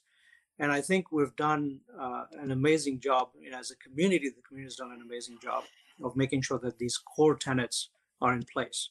And 0.58 0.70
I 0.70 0.80
think 0.80 1.10
we've 1.10 1.34
done 1.34 1.80
uh, 2.00 2.24
an 2.40 2.52
amazing 2.52 3.00
job 3.00 3.30
you 3.40 3.50
know, 3.50 3.58
as 3.58 3.72
a 3.72 3.76
community. 3.76 4.28
The 4.28 4.42
community 4.42 4.72
has 4.72 4.76
done 4.76 4.92
an 4.92 5.02
amazing 5.04 5.38
job 5.42 5.64
of 6.02 6.16
making 6.16 6.42
sure 6.42 6.60
that 6.60 6.78
these 6.78 6.96
core 6.96 7.34
tenets 7.34 7.90
are 8.20 8.32
in 8.32 8.44
place. 8.44 8.90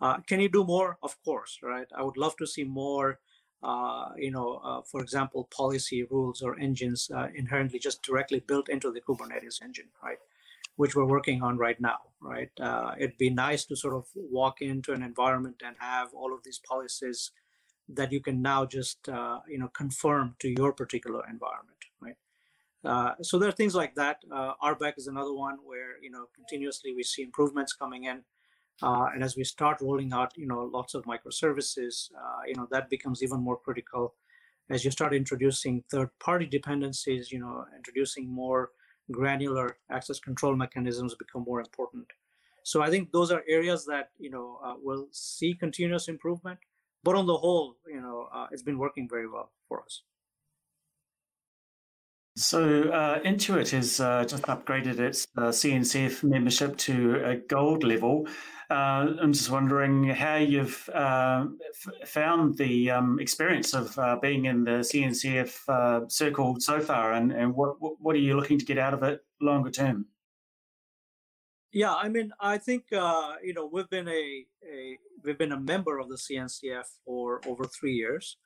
Uh, 0.00 0.18
can 0.26 0.40
you 0.40 0.48
do 0.48 0.64
more? 0.64 0.98
Of 1.02 1.16
course, 1.24 1.60
right? 1.62 1.86
I 1.96 2.02
would 2.02 2.16
love 2.16 2.36
to 2.38 2.46
see 2.46 2.64
more. 2.64 3.20
Uh, 3.66 4.10
you 4.16 4.30
know, 4.30 4.60
uh, 4.68 4.80
for 4.90 5.00
example, 5.02 5.48
policy 5.62 6.04
rules 6.04 6.42
or 6.42 6.58
engines 6.58 7.10
uh, 7.14 7.28
inherently 7.34 7.78
just 7.78 8.02
directly 8.02 8.40
built 8.40 8.68
into 8.68 8.92
the 8.92 9.00
Kubernetes 9.00 9.62
engine, 9.62 9.88
right? 10.02 10.18
which 10.76 10.94
we're 10.94 11.06
working 11.16 11.42
on 11.42 11.56
right 11.56 11.80
now, 11.80 12.00
right? 12.20 12.50
It'd 12.98 13.16
be 13.16 13.30
nice 13.30 13.64
to 13.64 13.76
sort 13.76 13.94
of 13.94 14.04
walk 14.14 14.60
into 14.60 14.92
an 14.92 15.02
environment 15.02 15.62
and 15.64 15.74
have 15.78 16.08
all 16.12 16.34
of 16.34 16.44
these 16.44 16.60
policies 16.68 17.30
that 17.88 18.12
you 18.12 18.20
can 18.20 18.42
now 18.42 18.64
just 18.66 19.08
uh, 19.08 19.40
you 19.48 19.58
know 19.58 19.68
confirm 19.68 20.34
to 20.40 20.48
your 20.48 20.72
particular 20.72 21.22
environment, 21.30 21.78
right? 22.00 22.16
Uh, 22.84 23.14
so 23.22 23.38
there 23.38 23.48
are 23.48 23.52
things 23.52 23.74
like 23.74 23.94
that. 23.94 24.18
Uh, 24.30 24.52
RBAC 24.62 24.94
is 24.96 25.06
another 25.06 25.34
one 25.34 25.58
where 25.64 26.02
you 26.02 26.10
know 26.10 26.26
continuously 26.34 26.94
we 26.94 27.02
see 27.02 27.22
improvements 27.22 27.72
coming 27.72 28.04
in, 28.04 28.22
uh, 28.82 29.06
and 29.14 29.22
as 29.22 29.36
we 29.36 29.44
start 29.44 29.80
rolling 29.80 30.12
out 30.12 30.32
you 30.36 30.46
know 30.46 30.64
lots 30.72 30.94
of 30.94 31.04
microservices, 31.04 32.10
uh, 32.14 32.42
you 32.46 32.54
know 32.54 32.68
that 32.70 32.90
becomes 32.90 33.22
even 33.22 33.40
more 33.40 33.56
critical 33.56 34.14
as 34.70 34.84
you 34.84 34.90
start 34.90 35.14
introducing 35.14 35.82
third-party 35.90 36.46
dependencies. 36.46 37.32
You 37.32 37.40
know, 37.40 37.64
introducing 37.76 38.28
more 38.28 38.70
granular 39.10 39.78
access 39.90 40.18
control 40.18 40.56
mechanisms 40.56 41.14
become 41.14 41.44
more 41.44 41.60
important. 41.60 42.06
So 42.64 42.82
I 42.82 42.90
think 42.90 43.12
those 43.12 43.30
are 43.30 43.44
areas 43.48 43.86
that 43.86 44.10
you 44.18 44.30
know 44.30 44.58
uh, 44.64 44.74
will 44.82 45.08
see 45.12 45.54
continuous 45.54 46.08
improvement. 46.08 46.58
But 47.04 47.14
on 47.14 47.26
the 47.26 47.36
whole, 47.36 47.76
you 47.86 48.00
know, 48.00 48.28
uh, 48.34 48.48
it's 48.50 48.62
been 48.64 48.78
working 48.78 49.08
very 49.08 49.28
well 49.28 49.52
for 49.68 49.80
us. 49.82 50.02
So 52.36 52.90
uh, 52.90 53.20
Intuit 53.20 53.70
has 53.70 53.98
uh, 53.98 54.26
just 54.26 54.42
upgraded 54.42 54.98
its 54.98 55.26
uh, 55.38 55.48
CNCF 55.48 56.22
membership 56.22 56.76
to 56.78 57.24
a 57.24 57.36
gold 57.36 57.82
level. 57.82 58.28
Uh, 58.68 59.14
I'm 59.22 59.32
just 59.32 59.50
wondering 59.50 60.04
how 60.10 60.36
you've 60.36 60.86
uh, 60.92 61.46
f- 61.70 62.08
found 62.08 62.58
the 62.58 62.90
um, 62.90 63.18
experience 63.20 63.72
of 63.72 63.98
uh, 63.98 64.16
being 64.20 64.44
in 64.44 64.64
the 64.64 64.82
CNCF 64.82 66.10
circle 66.12 66.56
so 66.60 66.78
far, 66.80 67.14
and, 67.14 67.32
and 67.32 67.54
what 67.54 67.76
what 67.80 68.14
are 68.14 68.18
you 68.18 68.36
looking 68.36 68.58
to 68.58 68.66
get 68.66 68.76
out 68.76 68.92
of 68.92 69.02
it 69.02 69.24
longer 69.40 69.70
term? 69.70 70.06
Yeah, 71.72 71.94
I 71.94 72.10
mean, 72.10 72.32
I 72.38 72.58
think 72.58 72.84
you 72.90 73.54
know 73.54 73.70
we've 73.72 73.88
been 73.88 74.08
a, 74.08 74.44
a 74.62 74.98
we've 75.24 75.38
been 75.38 75.52
a 75.52 75.60
member 75.60 75.98
of 75.98 76.10
the 76.10 76.16
CNCF 76.16 76.84
for 77.06 77.40
over 77.46 77.64
three 77.64 77.94
years. 77.94 78.36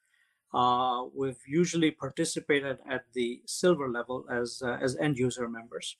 Uh, 0.52 1.04
we've 1.14 1.42
usually 1.46 1.90
participated 1.92 2.78
at 2.88 3.04
the 3.12 3.40
silver 3.46 3.88
level 3.88 4.26
as 4.30 4.62
uh, 4.64 4.78
as 4.80 4.96
end 4.96 5.16
user 5.16 5.48
members, 5.48 5.96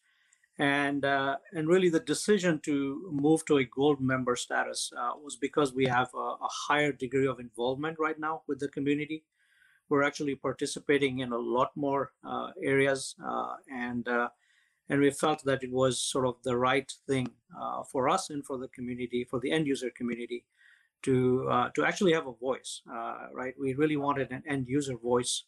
and 0.59 1.05
uh, 1.05 1.37
and 1.53 1.69
really 1.69 1.89
the 1.89 2.01
decision 2.01 2.59
to 2.65 3.09
move 3.13 3.45
to 3.45 3.59
a 3.59 3.65
gold 3.65 4.01
member 4.01 4.35
status 4.35 4.93
uh, 4.99 5.13
was 5.23 5.37
because 5.37 5.73
we 5.73 5.87
have 5.87 6.11
a, 6.15 6.19
a, 6.19 6.49
higher 6.69 6.91
degree 6.91 7.29
of 7.29 7.39
involvement 7.39 7.97
right 8.01 8.19
now 8.19 8.43
with 8.49 8.59
the 8.59 8.69
community. 8.69 9.23
We're 9.89 10.03
actually 10.03 10.35
participating 10.35 11.21
in 11.21 11.33
a 11.33 11.39
lot 11.39 11.71
more 11.77 12.13
uh, 12.25 12.51
areas, 12.61 13.15
uh, 13.25 13.55
and 13.73 14.09
and 14.89 15.01
we 15.01 15.13
felt 15.13 15.45
that 15.45 15.63
it 15.63 15.71
was 15.71 16.03
sort 16.03 16.27
of 16.27 16.43
the 16.43 16.57
right 16.57 16.93
thing 17.07 17.29
for 17.93 18.09
us 18.09 18.31
and 18.31 18.45
for 18.45 18.59
the 18.59 18.69
community, 18.69 19.23
for 19.23 19.39
the 19.39 19.53
end 19.53 19.69
user 19.69 19.91
community, 19.91 20.45
to 21.03 21.49
uh, 21.51 21.69
to 21.75 21.85
actually 21.85 22.13
have 22.13 22.27
a 22.27 22.33
voice, 22.33 22.83
uh, 22.93 23.29
right? 23.35 23.55
We 23.59 23.75
really 23.75 23.97
wanted 23.97 24.31
an 24.31 24.43
end 24.49 24.67
user 24.69 24.97
voice 24.97 25.45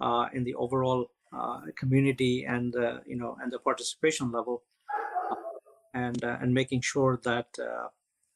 uh, 0.00 0.26
in 0.32 0.44
the 0.44 0.54
overall 0.54 1.10
uh, 1.32 1.60
community 1.76 2.44
and 2.44 2.74
you 3.06 3.16
know 3.16 3.36
and 3.42 3.52
the 3.52 3.58
participation 3.58 4.30
level, 4.32 4.62
uh, 5.30 5.34
and 5.94 6.22
uh, 6.24 6.38
and 6.40 6.52
making 6.54 6.82
sure 6.82 7.20
that 7.24 7.48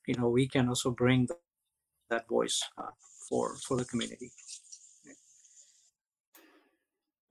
you 0.07 0.15
know 0.15 0.29
we 0.29 0.47
can 0.49 0.69
also 0.69 0.91
bring 0.91 1.29
that 2.11 2.29
voice 2.29 2.63
for 3.29 3.57
for 3.57 3.77
the 3.77 3.85
community. 3.85 4.31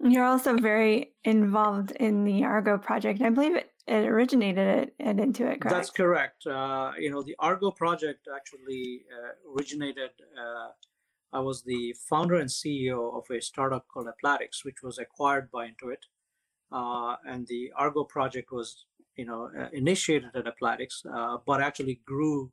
You're 0.03 0.25
also 0.25 0.58
very 0.58 1.13
involved 1.24 1.91
in 1.91 2.24
the 2.24 2.43
Argo 2.43 2.77
project. 2.77 3.22
I 3.22 3.29
believe 3.29 3.55
it, 3.55 3.72
it 3.88 4.05
originated 4.05 4.67
at, 4.67 4.89
at 5.00 5.15
Intuit, 5.17 5.62
correct? 5.62 5.70
That's 5.70 5.89
correct. 5.89 6.48
Uh, 6.48 6.91
you 6.98 7.12
know, 7.12 7.22
the 7.22 7.36
Argo 7.39 7.72
project 7.72 8.27
actually 8.34 9.03
uh, 9.12 9.51
originated. 9.53 10.12
Uh, 10.38 10.70
I 11.34 11.39
was 11.39 11.63
the 11.63 11.96
founder 12.10 12.36
and 12.36 12.50
CEO 12.50 13.15
of 13.15 13.29
a 13.29 13.41
startup 13.41 13.86
called 13.88 14.08
Applatix, 14.08 14.63
which 14.63 14.81
was 14.81 14.98
acquired 14.98 15.51
by 15.51 15.67
Intuit. 15.67 16.03
Uh, 16.72 17.17
and 17.25 17.48
the 17.48 17.72
Argo 17.77 18.03
project 18.03 18.51
was, 18.51 18.86
you 19.15 19.25
know, 19.25 19.50
uh, 19.60 19.67
initiated 19.74 20.31
at 20.36 20.46
Applatix, 20.46 21.05
uh, 21.13 21.38
but 21.46 21.62
actually 21.62 22.01
grew 22.05 22.51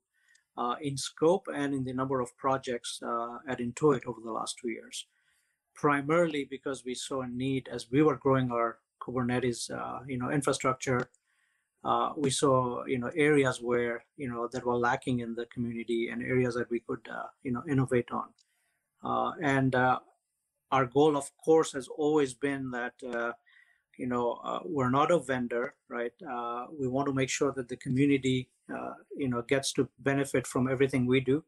in 0.82 0.96
scope 0.96 1.46
and 1.54 1.72
in 1.72 1.84
the 1.84 1.92
number 1.92 2.20
of 2.20 2.36
projects 2.36 3.00
at 3.48 3.60
Intuit 3.60 4.06
over 4.06 4.20
the 4.22 4.32
last 4.32 4.58
two 4.60 4.68
years 4.68 5.06
primarily 5.78 6.44
because 6.44 6.84
we 6.84 6.94
saw 6.94 7.22
a 7.22 7.28
need 7.28 7.68
as 7.68 7.90
we 7.90 8.02
were 8.02 8.16
growing 8.16 8.50
our 8.50 8.78
Kubernetes, 9.00 9.70
uh, 9.70 10.00
you 10.06 10.18
know, 10.18 10.30
infrastructure. 10.30 11.08
Uh, 11.84 12.12
we 12.16 12.30
saw, 12.30 12.84
you 12.84 12.98
know, 12.98 13.10
areas 13.14 13.62
where 13.62 14.04
you 14.16 14.28
know 14.28 14.48
that 14.52 14.66
were 14.66 14.76
lacking 14.76 15.20
in 15.20 15.34
the 15.36 15.46
community 15.46 16.08
and 16.08 16.20
areas 16.20 16.54
that 16.56 16.68
we 16.68 16.80
could, 16.80 17.06
uh, 17.08 17.28
you 17.44 17.52
know, 17.52 17.62
innovate 17.70 18.10
on. 18.10 18.28
Uh, 19.04 19.30
and 19.40 19.76
uh, 19.76 20.00
our 20.72 20.84
goal, 20.84 21.16
of 21.16 21.30
course, 21.44 21.72
has 21.72 21.86
always 21.86 22.34
been 22.34 22.72
that, 22.72 22.94
uh, 23.14 23.30
you 23.96 24.08
know, 24.08 24.60
we're 24.64 24.90
not 24.90 25.12
a 25.12 25.20
vendor, 25.20 25.74
right? 25.88 26.12
we 26.78 26.88
want 26.88 27.06
to 27.06 27.14
make 27.14 27.30
sure 27.30 27.52
that 27.52 27.68
the 27.68 27.76
community, 27.76 28.50
you 29.16 29.28
know, 29.28 29.42
gets 29.42 29.72
to 29.72 29.88
benefit 30.00 30.46
from 30.46 30.68
everything 30.68 31.06
we 31.06 31.20
do 31.20 31.44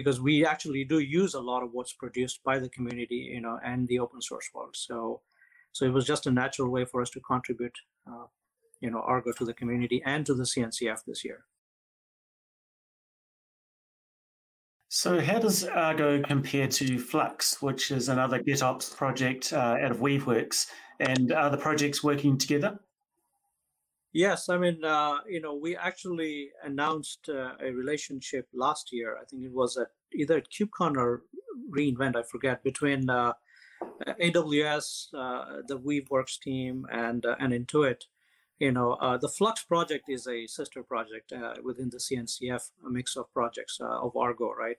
because 0.00 0.20
we 0.20 0.44
actually 0.44 0.84
do 0.84 0.98
use 0.98 1.32
a 1.34 1.40
lot 1.40 1.62
of 1.62 1.70
what's 1.72 1.94
produced 1.94 2.44
by 2.44 2.58
the 2.58 2.68
community, 2.68 3.20
you 3.34 3.40
know, 3.40 3.58
and 3.64 3.88
the 3.88 3.98
open 3.98 4.20
source 4.20 4.48
world. 4.54 4.74
So, 4.76 5.22
so 5.72 5.86
it 5.86 5.92
was 5.92 6.04
just 6.04 6.26
a 6.26 6.30
natural 6.30 6.70
way 6.70 6.84
for 6.84 7.00
us 7.00 7.10
to 7.10 7.20
contribute, 7.20 7.76
uh, 8.06 8.26
you 8.80 8.90
know, 8.90 9.00
Argo 9.00 9.32
to 9.32 9.44
the 9.46 9.54
community 9.54 10.02
and 10.04 10.26
to 10.26 10.34
the 10.34 10.44
CNCF 10.44 11.00
this 11.06 11.24
year. 11.24 11.44
So, 14.88 15.20
how 15.20 15.38
does 15.38 15.64
Argo 15.64 16.22
compare 16.22 16.68
to 16.68 16.98
Flux, 16.98 17.60
which 17.62 17.90
is 17.90 18.08
another 18.08 18.38
GitOps 18.38 18.94
project 18.94 19.52
uh, 19.52 19.76
out 19.82 19.90
of 19.90 19.98
Weaveworks? 19.98 20.66
And 21.00 21.32
are 21.32 21.50
the 21.50 21.58
projects 21.58 22.04
working 22.04 22.38
together? 22.38 22.78
Yes, 24.16 24.48
I 24.48 24.56
mean, 24.56 24.82
uh, 24.82 25.18
you 25.28 25.42
know, 25.42 25.54
we 25.54 25.76
actually 25.76 26.48
announced 26.64 27.28
uh, 27.28 27.50
a 27.60 27.70
relationship 27.70 28.48
last 28.54 28.90
year. 28.90 29.18
I 29.20 29.26
think 29.26 29.42
it 29.44 29.52
was 29.52 29.76
at 29.76 29.88
either 30.14 30.38
at 30.38 30.48
KubeCon 30.50 30.96
or 30.96 31.24
reInvent, 31.70 32.16
I 32.16 32.22
forget, 32.22 32.64
between 32.64 33.10
uh, 33.10 33.34
AWS, 34.18 35.08
uh, 35.12 35.60
the 35.68 35.78
Weaveworks 35.78 36.40
team, 36.40 36.86
and 36.90 37.26
uh, 37.26 37.36
and 37.38 37.52
Intuit. 37.52 38.04
You 38.58 38.72
know, 38.72 38.94
uh, 38.94 39.18
the 39.18 39.28
Flux 39.28 39.62
project 39.64 40.08
is 40.08 40.26
a 40.26 40.46
sister 40.46 40.82
project 40.82 41.34
within 41.62 41.90
the 41.90 41.98
CNCF, 41.98 42.70
a 42.86 42.88
mix 42.88 43.16
of 43.16 43.30
projects 43.34 43.76
of 43.82 44.16
Argo, 44.16 44.50
right? 44.50 44.78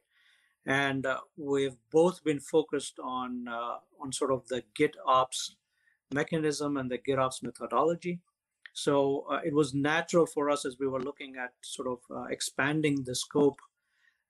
And 0.65 1.05
we've 1.37 1.77
both 1.91 2.23
been 2.23 2.39
focused 2.39 2.97
on 2.97 3.47
on 3.47 4.11
sort 4.13 4.31
of 4.31 4.47
the 4.47 4.63
GitOps 4.73 5.51
mechanism 6.11 6.75
and 6.75 6.89
the 6.89 6.97
GitOps 6.97 7.43
methodology 7.43 8.21
so 8.77 9.25
uh, 9.31 9.39
it 9.43 9.55
was 9.55 9.73
natural 9.73 10.27
for 10.27 10.51
us 10.51 10.63
as 10.63 10.77
we 10.79 10.87
were 10.87 11.01
looking 11.01 11.33
at 11.35 11.49
sort 11.63 11.87
of 11.87 11.97
uh, 12.15 12.25
expanding 12.25 13.05
the 13.05 13.15
scope 13.15 13.59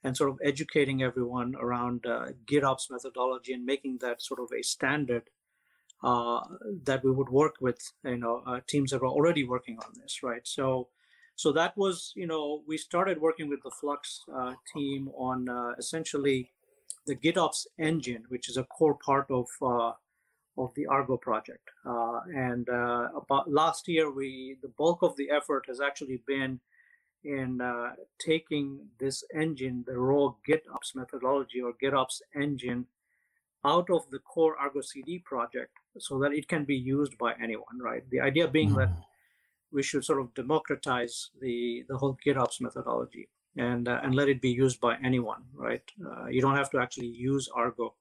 and 0.05 0.15
sort 0.15 0.29
of 0.29 0.39
educating 0.41 1.03
everyone 1.03 1.53
around 1.59 2.05
uh, 2.05 2.27
GitOps 2.45 2.89
methodology 2.89 3.51
and 3.51 3.65
making 3.65 3.97
that 3.99 4.21
sort 4.21 4.39
of 4.39 4.49
a 4.57 4.63
standard 4.63 5.23
uh, 6.01 6.39
that 6.85 7.03
we 7.03 7.11
would 7.11 7.27
work 7.27 7.55
with, 7.59 7.91
you 8.05 8.15
know, 8.15 8.41
uh, 8.47 8.61
teams 8.69 8.91
that 8.91 9.01
were 9.01 9.09
already 9.09 9.43
working 9.43 9.79
on 9.79 9.91
this, 10.01 10.23
right? 10.23 10.47
So, 10.47 10.87
so 11.35 11.51
that 11.51 11.75
was, 11.75 12.13
you 12.15 12.25
know, 12.25 12.63
we 12.65 12.77
started 12.77 13.19
working 13.19 13.49
with 13.49 13.63
the 13.63 13.71
Flux 13.81 14.23
uh, 14.33 14.53
team 14.73 15.09
on 15.17 15.47
essentially 15.77 16.53
the 17.05 17.17
GitOps 17.17 17.67
engine, 17.77 18.23
which 18.29 18.47
is 18.47 18.55
a 18.55 18.63
core 18.63 18.97
part 19.05 19.27
of 19.29 19.47
of 20.57 20.73
the 20.75 20.85
Argo 20.87 21.17
project. 21.17 21.69
Uh, 21.85 22.21
and 22.35 22.69
uh, 22.69 23.09
about 23.15 23.51
last 23.51 23.87
year, 23.87 24.11
we 24.11 24.57
the 24.61 24.73
bulk 24.77 25.01
of 25.01 25.15
the 25.15 25.29
effort 25.29 25.65
has 25.67 25.79
actually 25.79 26.21
been 26.27 26.59
in 27.23 27.61
uh, 27.61 27.91
taking 28.19 28.79
this 28.99 29.23
engine, 29.33 29.83
the 29.85 29.97
raw 29.97 30.33
GitOps 30.47 30.95
methodology 30.95 31.61
or 31.61 31.73
GitOps 31.81 32.21
engine, 32.35 32.85
out 33.65 33.89
of 33.89 34.09
the 34.11 34.19
core 34.19 34.55
Argo 34.57 34.81
CD 34.81 35.19
project 35.19 35.71
so 35.97 36.19
that 36.19 36.31
it 36.31 36.47
can 36.47 36.63
be 36.63 36.75
used 36.75 37.17
by 37.17 37.33
anyone, 37.41 37.79
right? 37.81 38.03
The 38.09 38.21
idea 38.21 38.47
being 38.47 38.69
mm-hmm. 38.69 38.79
that 38.79 38.89
we 39.71 39.83
should 39.83 40.05
sort 40.05 40.21
of 40.21 40.33
democratize 40.33 41.31
the, 41.41 41.83
the 41.89 41.97
whole 41.97 42.17
GitOps 42.25 42.61
methodology 42.61 43.27
and, 43.57 43.87
uh, 43.87 43.99
and 44.03 44.15
let 44.15 44.29
it 44.29 44.41
be 44.41 44.51
used 44.51 44.79
by 44.79 44.95
anyone, 45.03 45.43
right? 45.53 45.83
Uh, 46.05 46.27
you 46.27 46.41
don't 46.41 46.55
have 46.55 46.69
to 46.71 46.79
actually 46.79 47.07
use 47.07 47.49
Argo 47.53 47.93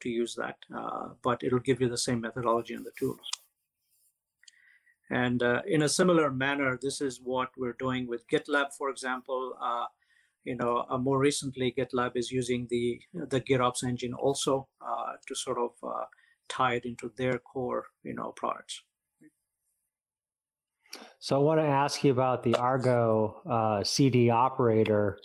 to 0.00 0.08
use 0.08 0.34
that, 0.34 0.56
uh, 0.74 1.08
but 1.22 1.42
it'll 1.42 1.58
give 1.58 1.80
you 1.80 1.88
the 1.88 1.98
same 1.98 2.20
methodology 2.20 2.74
and 2.74 2.84
the 2.84 2.92
tools. 2.98 3.30
And 5.10 5.42
uh, 5.42 5.62
in 5.66 5.82
a 5.82 5.88
similar 5.88 6.30
manner, 6.30 6.78
this 6.80 7.00
is 7.00 7.20
what 7.22 7.50
we're 7.56 7.76
doing 7.78 8.06
with 8.06 8.28
GitLab, 8.28 8.72
for 8.78 8.90
example. 8.90 9.54
Uh, 9.60 9.86
you 10.44 10.56
know, 10.56 10.86
more 11.00 11.18
recently, 11.18 11.74
GitLab 11.76 12.12
is 12.14 12.30
using 12.30 12.66
the 12.70 13.00
the 13.12 13.40
GitOps 13.40 13.82
engine 13.84 14.14
also 14.14 14.68
to 15.26 15.34
sort 15.34 15.58
of 15.58 15.72
tie 16.48 16.74
it 16.74 16.84
into 16.84 17.12
their 17.16 17.38
core, 17.38 17.86
you 18.02 18.14
know, 18.14 18.32
products. 18.36 18.82
So 21.18 21.36
I 21.36 21.38
want 21.38 21.60
to 21.60 21.66
ask 21.66 22.02
you 22.02 22.12
about 22.12 22.42
the 22.42 22.56
Argo 22.56 23.42
uh, 23.48 23.84
CD 23.84 24.30
operator. 24.30 25.18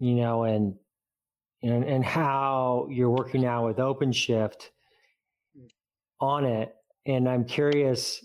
You 0.00 0.14
know, 0.14 0.44
and 0.44 0.76
and 1.62 1.84
and 1.84 2.04
how 2.04 2.86
you're 2.90 3.10
working 3.10 3.42
now 3.42 3.66
with 3.66 3.78
OpenShift 3.78 4.68
on 6.20 6.44
it. 6.44 6.74
And 7.06 7.28
I'm 7.28 7.44
curious 7.44 8.24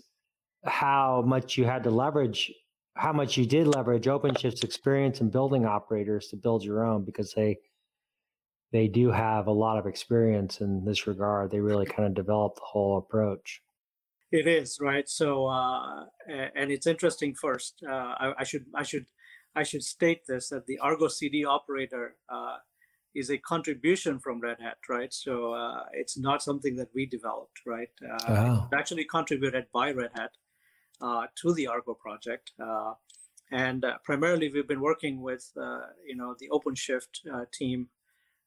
how 0.64 1.22
much 1.26 1.56
you 1.56 1.64
had 1.64 1.84
to 1.84 1.90
leverage 1.90 2.52
how 2.96 3.12
much 3.12 3.36
you 3.36 3.44
did 3.44 3.66
leverage 3.66 4.04
OpenShift's 4.04 4.62
experience 4.62 5.20
in 5.20 5.30
building 5.30 5.66
operators 5.66 6.28
to 6.28 6.36
build 6.36 6.62
your 6.64 6.84
own 6.84 7.04
because 7.04 7.32
they 7.34 7.58
they 8.72 8.88
do 8.88 9.10
have 9.10 9.46
a 9.46 9.52
lot 9.52 9.78
of 9.78 9.86
experience 9.86 10.60
in 10.60 10.84
this 10.84 11.06
regard. 11.06 11.50
They 11.50 11.60
really 11.60 11.86
kind 11.86 12.08
of 12.08 12.14
developed 12.14 12.56
the 12.56 12.64
whole 12.64 12.98
approach. 12.98 13.62
It 14.32 14.48
is 14.48 14.78
right. 14.80 15.08
So, 15.08 15.46
uh, 15.46 16.06
and 16.26 16.72
it's 16.72 16.88
interesting. 16.88 17.36
First, 17.36 17.84
uh, 17.88 17.92
I, 17.92 18.32
I, 18.38 18.44
should 18.44 18.64
I 18.74 18.82
should 18.82 19.06
I 19.54 19.62
should 19.62 19.84
state 19.84 20.22
this 20.26 20.48
that 20.48 20.66
the 20.66 20.78
Argo 20.78 21.06
CD 21.06 21.44
operator 21.44 22.16
uh, 22.28 22.56
is 23.14 23.30
a 23.30 23.38
contribution 23.38 24.18
from 24.18 24.40
Red 24.40 24.58
Hat, 24.60 24.78
right? 24.88 25.12
So 25.12 25.52
uh, 25.52 25.84
it's 25.92 26.18
not 26.18 26.42
something 26.42 26.76
that 26.76 26.88
we 26.94 27.06
developed, 27.06 27.60
right? 27.66 27.90
Uh. 28.02 28.62
It's 28.64 28.72
actually 28.72 29.04
contributed 29.04 29.66
by 29.72 29.92
Red 29.92 30.10
Hat 30.14 30.30
uh, 31.00 31.26
to 31.42 31.52
the 31.54 31.66
Argo 31.66 31.94
project. 31.94 32.52
Uh, 32.58 32.94
and 33.50 33.84
uh, 33.84 33.98
primarily, 34.04 34.50
we've 34.50 34.68
been 34.68 34.80
working 34.80 35.20
with 35.20 35.50
you 36.06 36.16
know 36.16 36.34
the 36.38 36.48
OpenShift 36.50 37.50
team 37.52 37.88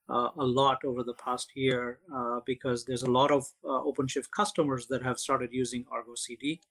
uh, 0.10 0.30
a 0.38 0.46
lot 0.46 0.84
over 0.86 1.04
the 1.04 1.14
past 1.14 1.52
year 1.56 2.00
uh, 2.16 2.40
because 2.46 2.86
there's 2.86 3.04
a 3.04 3.12
lot 3.12 3.30
of 3.30 3.46
uh, 3.64 3.68
OpenShift 3.68 4.32
customers 4.32 4.88
that 4.88 5.04
have 5.04 5.20
started 5.20 5.50
using 5.52 5.86
Argo 5.92 6.16
CD, 6.16 6.62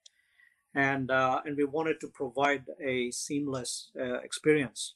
and 0.75 1.09
and 1.11 1.55
we 1.55 1.63
wanted 1.63 1.99
to 2.01 2.07
provide 2.07 2.65
a 2.83 3.11
seamless 3.11 3.91
experience 4.23 4.95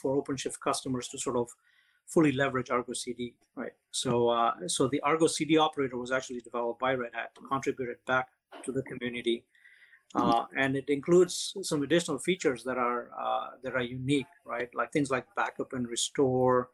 for 0.00 0.22
OpenShift 0.22 0.58
customers 0.60 1.08
to 1.08 1.18
sort 1.18 1.36
of 1.36 1.48
fully 2.08 2.32
leverage 2.32 2.70
Argo 2.70 2.92
CD, 2.94 3.34
right? 3.54 3.72
So 3.90 4.52
so 4.66 4.88
the 4.88 5.00
Argo 5.00 5.26
CD 5.26 5.58
operator 5.58 5.96
was 5.96 6.10
actually 6.10 6.40
developed 6.40 6.80
by 6.80 6.94
Red 6.94 7.12
Hat, 7.14 7.30
contributed 7.48 7.98
back 8.06 8.28
to 8.64 8.72
the 8.72 8.82
community, 8.82 9.44
uh, 10.14 10.46
and 10.56 10.76
it 10.76 10.88
includes 10.88 11.54
some 11.62 11.82
additional 11.82 12.18
features 12.18 12.64
that 12.64 12.78
are 12.78 13.10
uh, 13.18 13.50
that 13.62 13.74
are 13.74 13.82
unique, 13.82 14.26
right? 14.44 14.74
Like 14.74 14.90
things 14.92 15.10
like 15.10 15.26
backup 15.36 15.74
and 15.74 15.86
restore, 15.86 16.70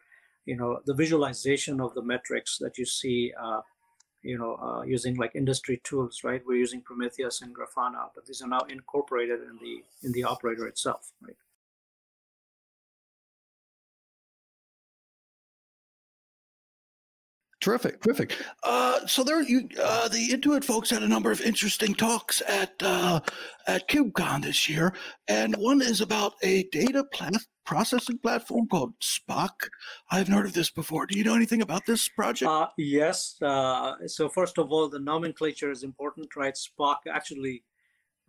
you 0.46 0.56
know, 0.56 0.80
the 0.86 0.94
visualization 0.94 1.80
of 1.80 1.94
the 1.94 2.02
metrics 2.02 2.58
that 2.58 2.78
you 2.78 2.84
see, 2.86 3.32
uh, 3.40 3.62
you 4.22 4.38
know, 4.38 4.54
uh, 4.56 4.82
using 4.82 5.16
like 5.16 5.34
industry 5.34 5.80
tools, 5.82 6.22
right? 6.22 6.42
We're 6.46 6.58
using 6.58 6.80
Prometheus 6.80 7.42
and 7.42 7.54
Grafana, 7.54 8.10
but 8.14 8.24
these 8.26 8.40
are 8.40 8.48
now 8.48 8.60
incorporated 8.68 9.40
in 9.40 9.58
the 9.60 9.82
in 10.06 10.12
the 10.12 10.24
operator 10.24 10.68
itself, 10.68 11.12
right? 11.20 11.36
Terrific, 17.64 18.02
terrific. 18.02 18.36
Uh, 18.62 19.06
so 19.06 19.24
there, 19.24 19.40
you, 19.40 19.66
uh, 19.82 20.06
the 20.08 20.28
Intuit 20.28 20.62
folks 20.62 20.90
had 20.90 21.02
a 21.02 21.08
number 21.08 21.30
of 21.30 21.40
interesting 21.40 21.94
talks 21.94 22.42
at 22.46 22.74
uh, 22.82 23.20
at 23.66 23.88
KubeCon 23.88 24.42
this 24.42 24.68
year, 24.68 24.94
and 25.28 25.56
one 25.56 25.80
is 25.80 26.02
about 26.02 26.34
a 26.42 26.64
data 26.64 27.02
processing 27.64 28.18
platform 28.18 28.68
called 28.68 28.92
Spock. 29.00 29.70
I 30.10 30.18
haven't 30.18 30.34
heard 30.34 30.44
of 30.44 30.52
this 30.52 30.68
before. 30.68 31.06
Do 31.06 31.16
you 31.16 31.24
know 31.24 31.34
anything 31.34 31.62
about 31.62 31.86
this 31.86 32.06
project? 32.06 32.50
Uh, 32.50 32.68
yes. 32.76 33.36
Uh, 33.40 33.94
so 34.08 34.28
first 34.28 34.58
of 34.58 34.70
all, 34.70 34.90
the 34.90 35.00
nomenclature 35.00 35.70
is 35.70 35.84
important, 35.84 36.36
right? 36.36 36.54
Spock 36.54 36.96
actually, 37.10 37.64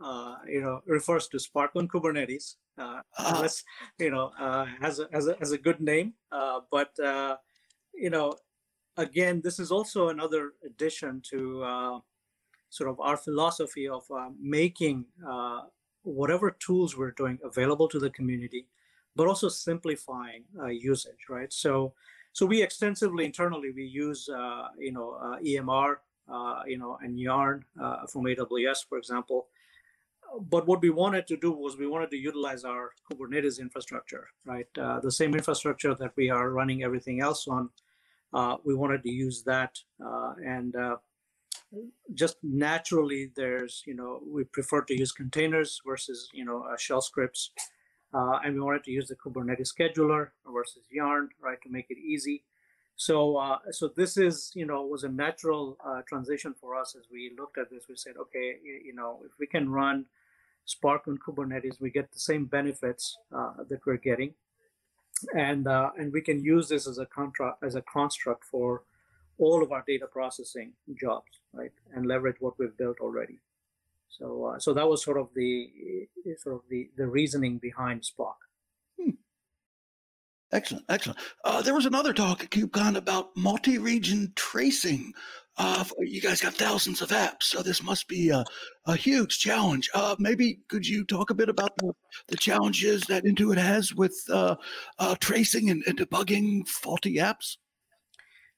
uh, 0.01 0.35
you 0.47 0.61
know, 0.61 0.79
refers 0.85 1.27
to 1.27 1.39
Spark 1.39 1.71
on 1.75 1.89
Kubernetes. 1.89 2.55
Uh, 2.77 3.01
uh, 3.17 3.49
you 3.99 4.11
know, 4.11 4.31
has 4.79 4.99
a, 4.99 5.09
has 5.11 5.27
a 5.27 5.35
has 5.39 5.51
a 5.51 5.57
good 5.57 5.81
name, 5.81 6.13
but 6.71 6.91
you 7.97 8.09
know 8.09 8.33
again, 8.97 9.41
this 9.43 9.59
is 9.59 9.71
also 9.71 10.09
another 10.09 10.53
addition 10.65 11.21
to 11.29 11.63
uh, 11.63 11.99
sort 12.69 12.89
of 12.89 12.99
our 12.99 13.17
philosophy 13.17 13.87
of 13.87 14.03
uh, 14.11 14.29
making 14.39 15.05
uh, 15.27 15.61
whatever 16.03 16.51
tools 16.51 16.97
we're 16.97 17.11
doing 17.11 17.39
available 17.43 17.87
to 17.87 17.99
the 17.99 18.09
community, 18.09 18.67
but 19.15 19.27
also 19.27 19.49
simplifying 19.49 20.43
uh, 20.59 20.67
usage, 20.67 21.29
right? 21.29 21.51
So, 21.51 21.93
so 22.33 22.45
we 22.45 22.61
extensively 22.61 23.25
internally 23.25 23.71
we 23.71 23.85
use 23.85 24.27
uh, 24.29 24.67
you 24.77 24.91
know 24.91 25.17
uh, 25.21 25.37
EMR, 25.39 25.95
you 26.67 26.77
know, 26.77 26.97
and 27.01 27.19
Yarn 27.19 27.63
from 28.09 28.25
AWS, 28.25 28.87
for 28.87 28.97
example. 28.97 29.47
But 30.49 30.67
what 30.67 30.81
we 30.81 30.89
wanted 30.89 31.27
to 31.27 31.37
do 31.37 31.51
was 31.51 31.77
we 31.77 31.87
wanted 31.87 32.09
to 32.09 32.17
utilize 32.17 32.65
our 32.65 32.91
Kubernetes 33.09 33.59
infrastructure, 33.59 34.27
right? 34.43 34.67
the 34.73 35.11
same 35.11 35.33
infrastructure 35.33 35.95
that 35.95 36.11
we 36.17 36.29
are 36.29 36.49
running 36.49 36.83
everything 36.83 37.21
else 37.21 37.47
on 37.47 37.69
we 38.63 38.75
wanted 38.75 39.03
to 39.03 39.11
use 39.11 39.43
that 39.43 39.79
uh, 40.05 40.33
and 40.45 40.75
uh, 40.75 40.97
just 42.13 42.37
naturally 42.43 43.31
there's 43.35 43.83
you 43.85 43.95
know 43.95 44.19
we 44.25 44.43
prefer 44.43 44.81
to 44.81 44.97
use 44.97 45.11
containers 45.11 45.81
versus 45.85 46.29
you 46.33 46.45
know 46.45 46.63
shell 46.77 47.01
scripts. 47.01 47.51
And 48.13 48.55
we 48.55 48.61
wanted 48.61 48.83
to 48.85 48.91
use 48.91 49.07
the 49.09 49.15
kubernetes 49.15 49.73
scheduler 49.73 50.29
versus 50.47 50.83
yarn 50.89 51.29
right 51.41 51.61
to 51.63 51.69
make 51.69 51.87
it 51.89 51.97
easy. 51.97 52.43
So 52.95 53.37
uh, 53.37 53.59
so 53.71 53.89
this 53.89 54.17
is 54.17 54.51
you 54.55 54.65
know 54.65 54.83
was 54.83 55.03
a 55.03 55.09
natural 55.09 55.77
uh, 55.85 56.01
transition 56.07 56.55
for 56.59 56.75
us 56.75 56.95
as 56.95 57.05
we 57.11 57.31
looked 57.37 57.57
at 57.57 57.69
this. 57.69 57.85
We 57.89 57.97
said 57.97 58.15
okay 58.17 58.55
you, 58.63 58.95
know 58.95 59.19
if 59.25 59.31
we 59.39 59.47
can 59.47 59.69
run 59.69 60.05
spark 60.65 61.07
on 61.07 61.17
kubernetes 61.17 61.79
we 61.79 61.91
get 61.91 62.11
the 62.11 62.19
same 62.19 62.45
benefits 62.45 63.17
uh, 63.35 63.53
that 63.69 63.85
we're 63.85 63.97
getting 63.97 64.33
and 65.35 65.67
uh, 65.67 65.91
and 65.97 66.11
we 66.11 66.21
can 66.21 66.43
use 66.43 66.69
this 66.69 66.87
as 66.87 66.97
a 66.97 67.05
contra- 67.05 67.57
as 67.63 67.75
a 67.75 67.81
construct 67.81 68.43
for 68.43 68.83
all 69.37 69.63
of 69.63 69.71
our 69.71 69.83
data 69.87 70.07
processing 70.07 70.73
jobs, 70.99 71.39
right? 71.53 71.71
And 71.93 72.05
leverage 72.05 72.37
what 72.39 72.57
we've 72.57 72.77
built 72.77 72.99
already. 72.99 73.39
So 74.09 74.45
uh, 74.45 74.59
so 74.59 74.73
that 74.73 74.87
was 74.87 75.03
sort 75.03 75.17
of 75.17 75.29
the 75.35 76.07
sort 76.37 76.55
of 76.55 76.61
the 76.69 76.89
the 76.97 77.07
reasoning 77.07 77.57
behind 77.57 78.01
Spock. 78.01 78.35
Excellent, 80.51 80.85
excellent. 80.89 81.19
Uh, 81.43 81.61
there 81.61 81.73
was 81.73 81.85
another 81.85 82.13
talk 82.13 82.43
at 82.43 82.51
KubeCon 82.51 82.95
about 82.97 83.35
multi-region 83.35 84.31
tracing. 84.35 85.13
Uh, 85.57 85.83
you 85.99 86.21
guys 86.21 86.41
got 86.41 86.53
thousands 86.53 87.01
of 87.01 87.09
apps, 87.09 87.43
so 87.43 87.61
this 87.61 87.81
must 87.81 88.07
be 88.07 88.29
a, 88.29 88.43
a 88.87 88.95
huge 88.95 89.39
challenge. 89.39 89.89
Uh, 89.93 90.15
maybe 90.19 90.59
could 90.67 90.85
you 90.85 91.05
talk 91.05 91.29
a 91.29 91.33
bit 91.33 91.49
about 91.49 91.71
the, 91.77 91.93
the 92.27 92.35
challenges 92.35 93.03
that 93.03 93.23
Intuit 93.23 93.57
has 93.57 93.93
with 93.95 94.21
uh, 94.29 94.55
uh, 94.99 95.15
tracing 95.19 95.69
and, 95.69 95.81
and, 95.87 95.97
debugging 95.97 96.67
faulty 96.67 97.15
apps? 97.15 97.55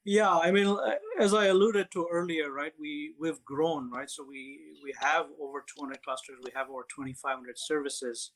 Yeah, 0.04 0.36
I 0.36 0.50
mean, 0.50 0.66
uh, 0.66 0.94
as 1.20 1.34
I 1.34 1.46
alluded 1.46 1.90
to 1.92 2.08
earlier, 2.10 2.50
right? 2.50 2.72
We 2.80 3.14
we've 3.18 3.44
grown, 3.44 3.90
right? 3.92 4.10
So 4.10 4.24
we 4.28 4.58
we 4.82 4.92
have 5.00 5.26
over 5.40 5.64
200 5.76 6.02
clusters, 6.02 6.38
we 6.42 6.50
have 6.54 6.68
over 6.68 6.84
2,500 6.94 7.58
services, 7.58 8.32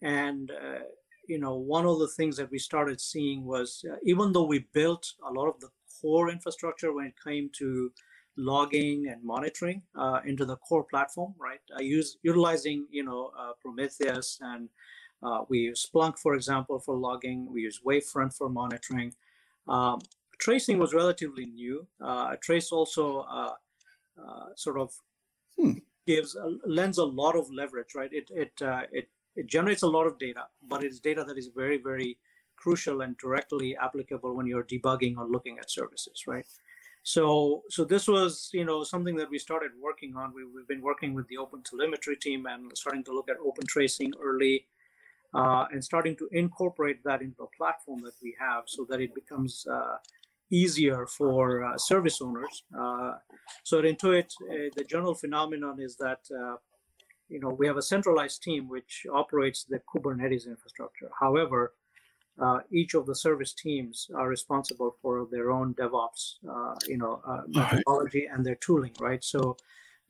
and 0.00 0.50
you 1.32 1.38
know, 1.38 1.56
one 1.56 1.86
of 1.86 1.98
the 1.98 2.08
things 2.08 2.36
that 2.36 2.50
we 2.50 2.58
started 2.58 3.00
seeing 3.00 3.46
was 3.46 3.84
uh, 3.90 3.96
even 4.04 4.32
though 4.32 4.44
we 4.44 4.66
built 4.74 5.04
a 5.26 5.32
lot 5.32 5.48
of 5.48 5.58
the 5.60 5.70
core 6.00 6.28
infrastructure 6.30 6.92
when 6.92 7.06
it 7.06 7.14
came 7.24 7.48
to 7.60 7.90
logging 8.36 9.06
and 9.10 9.24
monitoring 9.24 9.80
uh, 9.94 10.20
into 10.26 10.44
the 10.44 10.56
core 10.56 10.84
platform, 10.84 11.32
right? 11.38 11.60
I 11.78 11.80
use 11.80 12.18
utilizing, 12.22 12.86
you 12.90 13.04
know, 13.04 13.30
uh, 13.38 13.52
Prometheus 13.62 14.38
and 14.42 14.68
uh, 15.22 15.40
we 15.48 15.58
use 15.70 15.86
Splunk, 15.88 16.18
for 16.18 16.34
example, 16.34 16.78
for 16.78 16.96
logging. 16.96 17.50
We 17.50 17.62
use 17.62 17.80
Wavefront 17.86 18.36
for 18.36 18.50
monitoring. 18.50 19.14
Um, 19.66 20.00
tracing 20.38 20.78
was 20.78 20.92
relatively 20.92 21.46
new. 21.46 21.86
Uh, 21.98 22.36
Trace 22.42 22.72
also 22.72 23.20
uh, 23.20 23.54
uh, 24.22 24.46
sort 24.56 24.78
of 24.78 24.90
hmm. 25.56 25.78
gives 26.06 26.36
lends 26.66 26.98
a 26.98 27.04
lot 27.04 27.36
of 27.36 27.50
leverage, 27.50 27.94
right? 27.94 28.12
It 28.12 28.28
it 28.30 28.52
it 29.00 29.08
it 29.36 29.46
generates 29.46 29.82
a 29.82 29.88
lot 29.88 30.06
of 30.06 30.18
data, 30.18 30.44
but 30.68 30.82
it's 30.82 31.00
data 31.00 31.24
that 31.24 31.38
is 31.38 31.48
very 31.54 31.78
very 31.78 32.18
crucial 32.56 33.00
and 33.00 33.16
directly 33.18 33.76
applicable 33.76 34.36
when 34.36 34.46
you're 34.46 34.64
debugging 34.64 35.16
or 35.16 35.26
looking 35.26 35.58
at 35.58 35.70
services, 35.70 36.24
right? 36.28 36.46
So, 37.02 37.62
so 37.68 37.84
this 37.84 38.06
was, 38.06 38.50
you 38.52 38.64
know, 38.64 38.84
something 38.84 39.16
that 39.16 39.28
we 39.28 39.38
started 39.38 39.72
working 39.80 40.14
on. 40.16 40.32
We, 40.34 40.42
have 40.60 40.68
been 40.68 40.80
working 40.80 41.14
with 41.14 41.26
the 41.26 41.38
Open 41.38 41.62
Telemetry 41.62 42.16
team 42.16 42.46
and 42.46 42.70
starting 42.74 43.02
to 43.04 43.12
look 43.12 43.28
at 43.28 43.36
open 43.44 43.66
tracing 43.66 44.12
early, 44.22 44.66
uh, 45.34 45.64
and 45.72 45.82
starting 45.82 46.14
to 46.16 46.28
incorporate 46.30 47.02
that 47.04 47.20
into 47.20 47.36
the 47.38 47.46
platform 47.56 48.00
that 48.04 48.14
we 48.22 48.36
have, 48.38 48.64
so 48.66 48.86
that 48.88 49.00
it 49.00 49.14
becomes 49.14 49.66
uh, 49.66 49.96
easier 50.50 51.06
for 51.06 51.64
uh, 51.64 51.76
service 51.76 52.20
owners. 52.22 52.62
Uh, 52.78 53.14
so 53.64 53.80
at 53.80 53.84
Intuit, 53.84 54.30
uh, 54.48 54.70
the 54.76 54.84
general 54.84 55.14
phenomenon 55.14 55.80
is 55.80 55.96
that, 55.96 56.20
uh, 56.30 56.56
you 57.32 57.40
know, 57.40 57.48
we 57.48 57.66
have 57.66 57.78
a 57.78 57.82
centralized 57.82 58.42
team 58.42 58.68
which 58.68 59.06
operates 59.12 59.64
the 59.64 59.80
Kubernetes 59.90 60.46
infrastructure. 60.46 61.10
However, 61.18 61.74
uh, 62.38 62.60
each 62.70 62.94
of 62.94 63.06
the 63.06 63.14
service 63.14 63.52
teams 63.54 64.08
are 64.14 64.28
responsible 64.28 64.96
for 65.00 65.26
their 65.30 65.50
own 65.50 65.74
DevOps, 65.74 66.34
uh, 66.48 66.74
you 66.86 66.98
know, 66.98 67.22
uh, 67.26 67.42
methodology 67.48 68.26
right. 68.26 68.36
and 68.36 68.44
their 68.44 68.56
tooling, 68.56 68.92
right? 69.00 69.22
So 69.24 69.56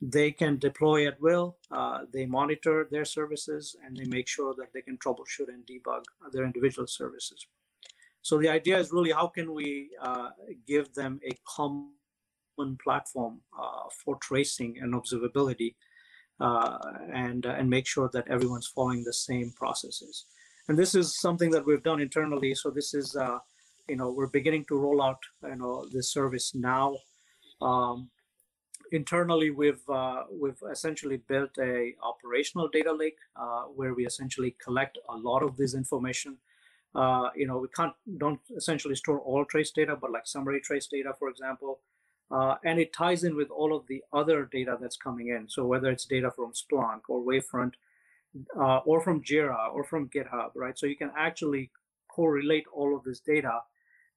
they 0.01 0.31
can 0.31 0.57
deploy 0.57 1.07
at 1.07 1.19
will. 1.21 1.57
Uh, 1.71 1.99
they 2.13 2.25
monitor 2.25 2.87
their 2.91 3.05
services 3.05 3.75
and 3.85 3.95
they 3.95 4.05
make 4.05 4.27
sure 4.27 4.53
that 4.57 4.73
they 4.73 4.81
can 4.81 4.97
troubleshoot 4.97 5.47
and 5.47 5.65
debug 5.65 6.03
their 6.33 6.45
individual 6.45 6.87
services. 6.87 7.45
So 8.21 8.37
the 8.37 8.49
idea 8.49 8.77
is 8.77 8.91
really 8.91 9.11
how 9.11 9.27
can 9.27 9.53
we 9.53 9.89
uh, 10.01 10.29
give 10.65 10.93
them 10.93 11.19
a 11.25 11.37
common 11.45 12.77
platform 12.83 13.41
uh, 13.57 13.83
for 14.03 14.15
tracing 14.17 14.77
and 14.81 14.93
observability, 14.93 15.75
and 16.39 17.45
and 17.45 17.69
make 17.69 17.87
sure 17.87 18.09
that 18.13 18.27
everyone's 18.27 18.67
following 18.67 19.03
the 19.03 19.13
same 19.13 19.51
processes 19.51 20.25
and 20.67 20.77
this 20.77 20.95
is 20.95 21.19
something 21.19 21.51
that 21.51 21.65
we've 21.65 21.83
done 21.83 21.99
internally. 21.99 22.55
So 22.55 22.69
this 22.69 22.93
is, 22.93 23.15
uh, 23.15 23.39
you 23.89 23.97
know, 23.97 24.11
we're 24.11 24.27
beginning 24.27 24.65
to 24.69 24.77
roll 24.77 25.01
out, 25.01 25.19
you 25.43 25.55
know, 25.55 25.85
this 25.91 26.11
service 26.11 26.55
now. 26.55 26.95
Um, 27.61 28.09
internally, 28.91 29.49
we've 29.49 29.87
uh, 29.89 30.23
we've 30.31 30.61
essentially 30.71 31.17
built 31.27 31.51
a 31.59 31.93
operational 32.01 32.69
data 32.69 32.93
lake 32.93 33.17
uh, 33.35 33.63
where 33.63 33.93
we 33.93 34.05
essentially 34.05 34.55
collect 34.63 34.97
a 35.09 35.17
lot 35.17 35.43
of 35.43 35.57
this 35.57 35.73
information. 35.73 36.37
Uh, 36.95 37.29
you 37.35 37.47
know, 37.47 37.57
we 37.57 37.67
can't 37.75 37.93
don't 38.17 38.39
essentially 38.55 38.95
store 38.95 39.19
all 39.19 39.43
trace 39.45 39.71
data, 39.71 39.97
but 39.99 40.11
like 40.11 40.27
summary 40.27 40.61
trace 40.61 40.87
data, 40.87 41.13
for 41.19 41.29
example. 41.29 41.79
Uh, 42.33 42.55
and 42.63 42.79
it 42.79 42.91
ties 42.91 43.23
in 43.23 43.35
with 43.35 43.51
all 43.51 43.71
of 43.75 43.83
the 43.87 44.01
other 44.11 44.39
data 44.57 44.75
that's 44.81 44.97
coming 44.97 45.27
in. 45.27 45.47
So 45.47 45.65
whether 45.65 45.89
it's 45.91 46.05
data 46.05 46.31
from 46.35 46.51
Splunk 46.61 47.01
or 47.07 47.19
Wavefront, 47.21 47.73
uh, 48.57 48.79
or 48.89 49.01
from 49.01 49.21
Jira 49.21 49.71
or 49.73 49.83
from 49.83 50.09
GitHub, 50.09 50.51
right? 50.55 50.77
So 50.77 50.87
you 50.87 50.95
can 50.95 51.11
actually 51.15 51.69
correlate 52.09 52.65
all 52.73 52.95
of 52.95 53.03
this 53.03 53.19
data. 53.19 53.61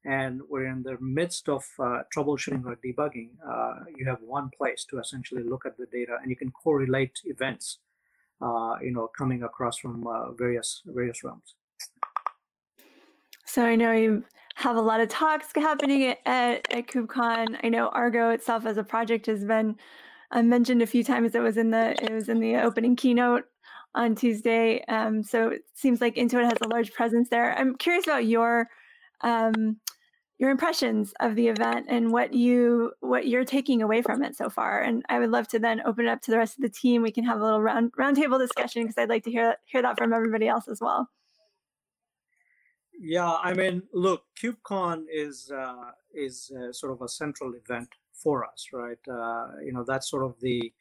And 0.04 0.40
we're 0.48 0.66
in 0.66 0.82
the 0.84 0.96
midst 1.00 1.48
of 1.48 1.64
uh, 1.80 2.02
troubleshooting 2.14 2.64
or 2.64 2.76
debugging. 2.76 3.30
Uh, 3.46 3.84
you 3.96 4.06
have 4.06 4.20
one 4.22 4.50
place 4.56 4.86
to 4.90 5.00
essentially 5.00 5.42
look 5.42 5.66
at 5.66 5.76
the 5.76 5.86
data, 5.86 6.16
and 6.22 6.30
you 6.30 6.36
can 6.36 6.52
correlate 6.52 7.18
events, 7.24 7.78
uh, 8.40 8.76
you 8.80 8.92
know, 8.92 9.10
coming 9.18 9.42
across 9.42 9.78
from 9.78 10.06
uh, 10.06 10.30
various 10.30 10.82
various 10.86 11.24
realms. 11.24 11.56
So 13.46 13.64
I 13.64 13.74
know 13.74 13.92
you 13.92 14.24
have 14.56 14.76
a 14.76 14.80
lot 14.80 15.02
of 15.02 15.08
talks 15.10 15.48
happening 15.54 16.04
at, 16.04 16.18
at, 16.24 16.86
KubeCon. 16.88 17.58
I 17.62 17.68
know 17.68 17.88
Argo 17.88 18.30
itself 18.30 18.64
as 18.64 18.78
a 18.78 18.82
project 18.82 19.26
has 19.26 19.44
been 19.44 19.76
uh, 20.30 20.42
mentioned 20.42 20.80
a 20.80 20.86
few 20.86 21.04
times. 21.04 21.34
It 21.34 21.42
was 21.42 21.58
in 21.58 21.70
the 21.70 21.94
it 22.02 22.10
was 22.10 22.30
in 22.30 22.40
the 22.40 22.56
opening 22.56 22.96
keynote 22.96 23.44
on 23.94 24.14
Tuesday. 24.14 24.82
Um, 24.88 25.22
so 25.22 25.48
it 25.48 25.62
seems 25.74 26.00
like 26.00 26.14
Intuit 26.14 26.44
has 26.44 26.58
a 26.62 26.68
large 26.68 26.94
presence 26.94 27.28
there. 27.28 27.54
I'm 27.58 27.76
curious 27.76 28.06
about 28.06 28.24
your 28.24 28.68
um, 29.20 29.76
your 30.38 30.48
impressions 30.48 31.12
of 31.20 31.34
the 31.34 31.48
event 31.48 31.86
and 31.90 32.10
what 32.10 32.32
you 32.32 32.92
what 33.00 33.28
you're 33.28 33.44
taking 33.44 33.82
away 33.82 34.00
from 34.00 34.22
it 34.22 34.36
so 34.36 34.48
far. 34.48 34.80
And 34.80 35.04
I 35.10 35.18
would 35.18 35.30
love 35.30 35.48
to 35.48 35.58
then 35.58 35.82
open 35.84 36.06
it 36.06 36.10
up 36.10 36.22
to 36.22 36.30
the 36.30 36.38
rest 36.38 36.56
of 36.56 36.62
the 36.62 36.70
team. 36.70 37.02
We 37.02 37.12
can 37.12 37.24
have 37.24 37.38
a 37.38 37.44
little 37.44 37.60
round 37.60 37.92
roundtable 37.92 38.38
discussion 38.38 38.84
because 38.84 38.96
I'd 38.96 39.10
like 39.10 39.24
to 39.24 39.30
hear 39.30 39.56
hear 39.66 39.82
that 39.82 39.98
from 39.98 40.14
everybody 40.14 40.48
else 40.48 40.66
as 40.66 40.80
well. 40.80 41.10
Yeah, 42.98 43.30
I 43.42 43.52
mean, 43.52 43.82
look, 43.92 44.24
KubeCon 44.40 45.04
is 45.12 45.50
uh, 45.54 45.90
is 46.14 46.50
uh, 46.56 46.72
sort 46.72 46.92
of 46.92 47.02
a 47.02 47.08
central 47.08 47.52
event 47.54 47.88
for 48.14 48.44
us, 48.44 48.68
right? 48.72 48.98
Uh, 49.08 49.48
you 49.64 49.72
know, 49.72 49.84
that's 49.86 50.10
sort 50.10 50.24
of 50.24 50.34
the 50.40 50.72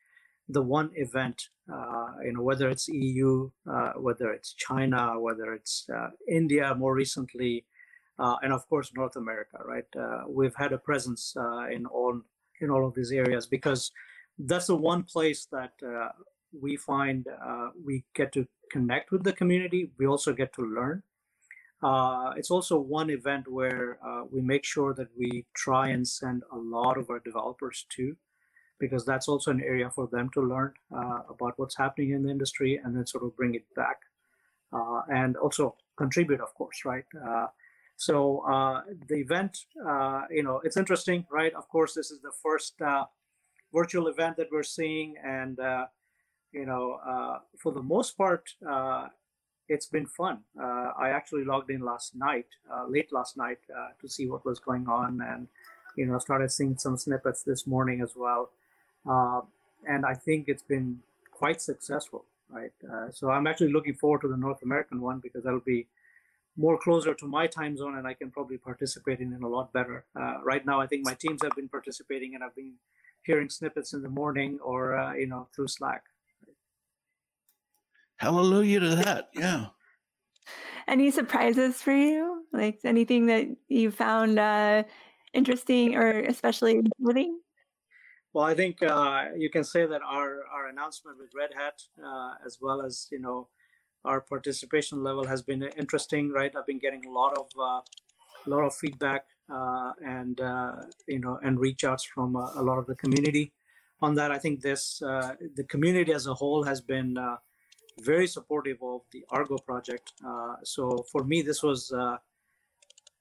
the 0.47 0.61
one 0.61 0.91
event, 0.95 1.49
uh, 1.73 2.11
you 2.23 2.31
know, 2.33 2.41
whether 2.41 2.69
it's 2.69 2.87
EU, 2.87 3.49
uh, 3.69 3.93
whether 3.93 4.31
it's 4.31 4.53
China, 4.53 5.19
whether 5.19 5.53
it's 5.53 5.87
uh, 5.93 6.09
India 6.29 6.73
more 6.75 6.93
recently, 6.93 7.65
uh, 8.19 8.35
and 8.43 8.53
of 8.53 8.67
course 8.69 8.91
North 8.95 9.15
America, 9.15 9.57
right? 9.65 9.85
We've 10.29 10.55
had 10.55 10.71
a 10.71 10.77
presence 10.77 11.35
in 11.71 11.85
all 11.85 12.21
in 12.61 12.69
all 12.69 12.87
of 12.87 12.93
these 12.93 13.11
areas 13.11 13.45
because 13.47 13.91
that's 14.37 14.67
the 14.67 14.75
one 14.75 15.03
place 15.03 15.47
that 15.51 15.73
we 16.53 16.77
find 16.77 17.27
we 17.83 18.05
get 18.15 18.31
to 18.33 18.47
connect 18.71 19.11
with 19.11 19.23
the 19.23 19.33
community. 19.33 19.91
We 19.97 20.07
also 20.07 20.31
get 20.31 20.53
to 20.53 20.61
learn. 20.61 21.03
It's 22.37 22.51
also 22.51 22.77
one 22.77 23.09
event 23.09 23.47
where 23.47 23.97
we 24.31 24.41
make 24.41 24.65
sure 24.65 24.93
that 24.93 25.07
we 25.17 25.45
try 25.53 25.89
and 25.89 26.07
send 26.07 26.43
a 26.51 26.57
lot 26.57 26.97
of 26.97 27.09
our 27.09 27.19
developers 27.19 27.85
to 27.89 28.15
because 28.79 29.05
that's 29.05 29.27
also 29.27 29.51
an 29.51 29.61
area 29.61 29.89
for 29.89 30.07
them 30.11 30.29
to 30.33 30.41
learn 30.41 30.73
uh, 30.95 31.19
about 31.29 31.53
what's 31.57 31.77
happening 31.77 32.11
in 32.11 32.23
the 32.23 32.29
industry 32.29 32.79
and 32.83 32.95
then 32.95 33.05
sort 33.05 33.23
of 33.23 33.35
bring 33.37 33.55
it 33.55 33.63
back 33.75 33.97
uh, 34.73 35.01
and 35.09 35.37
also 35.37 35.75
contribute, 35.97 36.41
of 36.41 36.53
course, 36.55 36.83
right? 36.85 37.05
Uh, 37.25 37.47
so 37.95 38.39
uh, 38.39 38.81
the 39.07 39.15
event, 39.15 39.57
uh, 39.87 40.23
you 40.29 40.43
know, 40.43 40.59
it's 40.63 40.75
interesting, 40.75 41.25
right? 41.31 41.53
Of 41.53 41.69
course, 41.69 41.93
this 41.93 42.11
is 42.11 42.21
the 42.21 42.31
first 42.43 42.81
uh, 42.81 43.05
virtual 43.73 44.07
event 44.07 44.35
that 44.37 44.47
we're 44.51 44.63
seeing, 44.63 45.15
and 45.23 45.57
you 46.51 46.65
know, 46.65 47.39
for 47.61 47.71
the 47.71 47.81
most 47.81 48.17
part, 48.17 48.49
it's 49.67 49.87
been 49.87 50.05
fun. 50.05 50.39
I 50.59 51.09
actually 51.09 51.45
logged 51.45 51.69
in 51.69 51.81
last 51.81 52.15
night, 52.15 52.47
late 52.87 53.11
last 53.11 53.37
night, 53.37 53.59
to 54.01 54.07
see 54.07 54.27
what 54.27 54.45
was 54.45 54.59
going 54.59 54.87
on, 54.87 55.21
and 55.21 55.47
you 55.95 56.05
know, 56.05 56.19
started 56.19 56.51
seeing 56.51 56.77
some 56.77 56.97
snippets 56.97 57.43
this 57.43 57.65
morning 57.65 58.01
as 58.01 58.13
well. 58.15 58.49
Uh, 59.09 59.41
and 59.87 60.05
I 60.05 60.13
think 60.13 60.45
it's 60.47 60.63
been 60.63 60.99
quite 61.31 61.61
successful, 61.61 62.25
right? 62.49 62.71
Uh, 62.83 63.11
so 63.11 63.29
I'm 63.29 63.47
actually 63.47 63.71
looking 63.71 63.95
forward 63.95 64.21
to 64.21 64.27
the 64.27 64.37
North 64.37 64.61
American 64.63 65.01
one 65.01 65.19
because 65.19 65.43
that'll 65.43 65.59
be 65.59 65.87
more 66.57 66.77
closer 66.77 67.13
to 67.13 67.27
my 67.27 67.47
time 67.47 67.75
zone 67.77 67.97
and 67.97 68.07
I 68.07 68.13
can 68.13 68.31
probably 68.31 68.57
participate 68.57 69.19
in 69.19 69.33
it 69.33 69.41
a 69.41 69.47
lot 69.47 69.73
better. 69.73 70.05
Uh, 70.19 70.35
right 70.43 70.65
now, 70.65 70.79
I 70.79 70.87
think 70.87 71.05
my 71.05 71.13
teams 71.13 71.43
have 71.43 71.55
been 71.55 71.67
participating 71.67 72.33
and 72.33 72.43
I've 72.43 72.55
been 72.55 72.73
hearing 73.23 73.49
snippets 73.49 73.93
in 73.93 74.01
the 74.01 74.09
morning 74.09 74.59
or, 74.63 74.97
uh, 74.97 75.13
you 75.13 75.27
know, 75.27 75.47
through 75.53 75.67
Slack. 75.67 76.03
Hallelujah 78.17 78.79
to 78.79 78.95
that. 78.95 79.29
Yeah. 79.35 79.67
Any 80.87 81.11
surprises 81.11 81.81
for 81.81 81.93
you? 81.93 82.45
Like 82.53 82.79
anything 82.83 83.25
that 83.27 83.47
you 83.67 83.91
found 83.91 84.39
uh, 84.39 84.83
interesting 85.33 85.95
or 85.95 86.09
especially 86.21 86.81
moving? 86.99 87.39
Well, 88.33 88.45
I 88.45 88.53
think 88.53 88.83
uh, 88.83 89.25
you 89.37 89.49
can 89.49 89.63
say 89.63 89.85
that 89.85 90.01
our, 90.01 90.41
our 90.53 90.67
announcement 90.67 91.17
with 91.17 91.31
Red 91.35 91.51
Hat, 91.55 91.81
uh, 92.03 92.33
as 92.45 92.59
well 92.61 92.81
as 92.81 93.07
you 93.11 93.19
know, 93.19 93.47
our 94.03 94.21
participation 94.21 95.03
level 95.03 95.25
has 95.25 95.41
been 95.41 95.63
interesting. 95.77 96.31
Right, 96.31 96.53
I've 96.55 96.65
been 96.65 96.79
getting 96.79 97.05
a 97.05 97.11
lot 97.11 97.37
of 97.37 97.47
uh, 97.57 97.81
a 98.45 98.49
lot 98.49 98.63
of 98.63 98.75
feedback 98.75 99.25
uh, 99.49 99.93
and 100.05 100.39
uh, 100.41 100.73
you 101.07 101.19
know 101.19 101.39
and 101.43 101.59
reach 101.59 101.83
outs 101.83 102.03
from 102.03 102.35
a 102.35 102.61
lot 102.61 102.77
of 102.77 102.85
the 102.87 102.95
community 102.95 103.53
on 104.01 104.15
that. 104.15 104.31
I 104.31 104.37
think 104.37 104.61
this 104.61 105.01
uh, 105.01 105.35
the 105.55 105.63
community 105.63 106.13
as 106.13 106.27
a 106.27 106.33
whole 106.33 106.63
has 106.63 106.81
been 106.81 107.17
very 108.01 108.27
supportive 108.27 108.77
of 108.81 109.01
the 109.11 109.25
Argo 109.29 109.57
project. 109.57 110.13
so 110.63 111.05
for 111.11 111.23
me, 111.23 111.41
this 111.41 111.63
was 111.63 111.91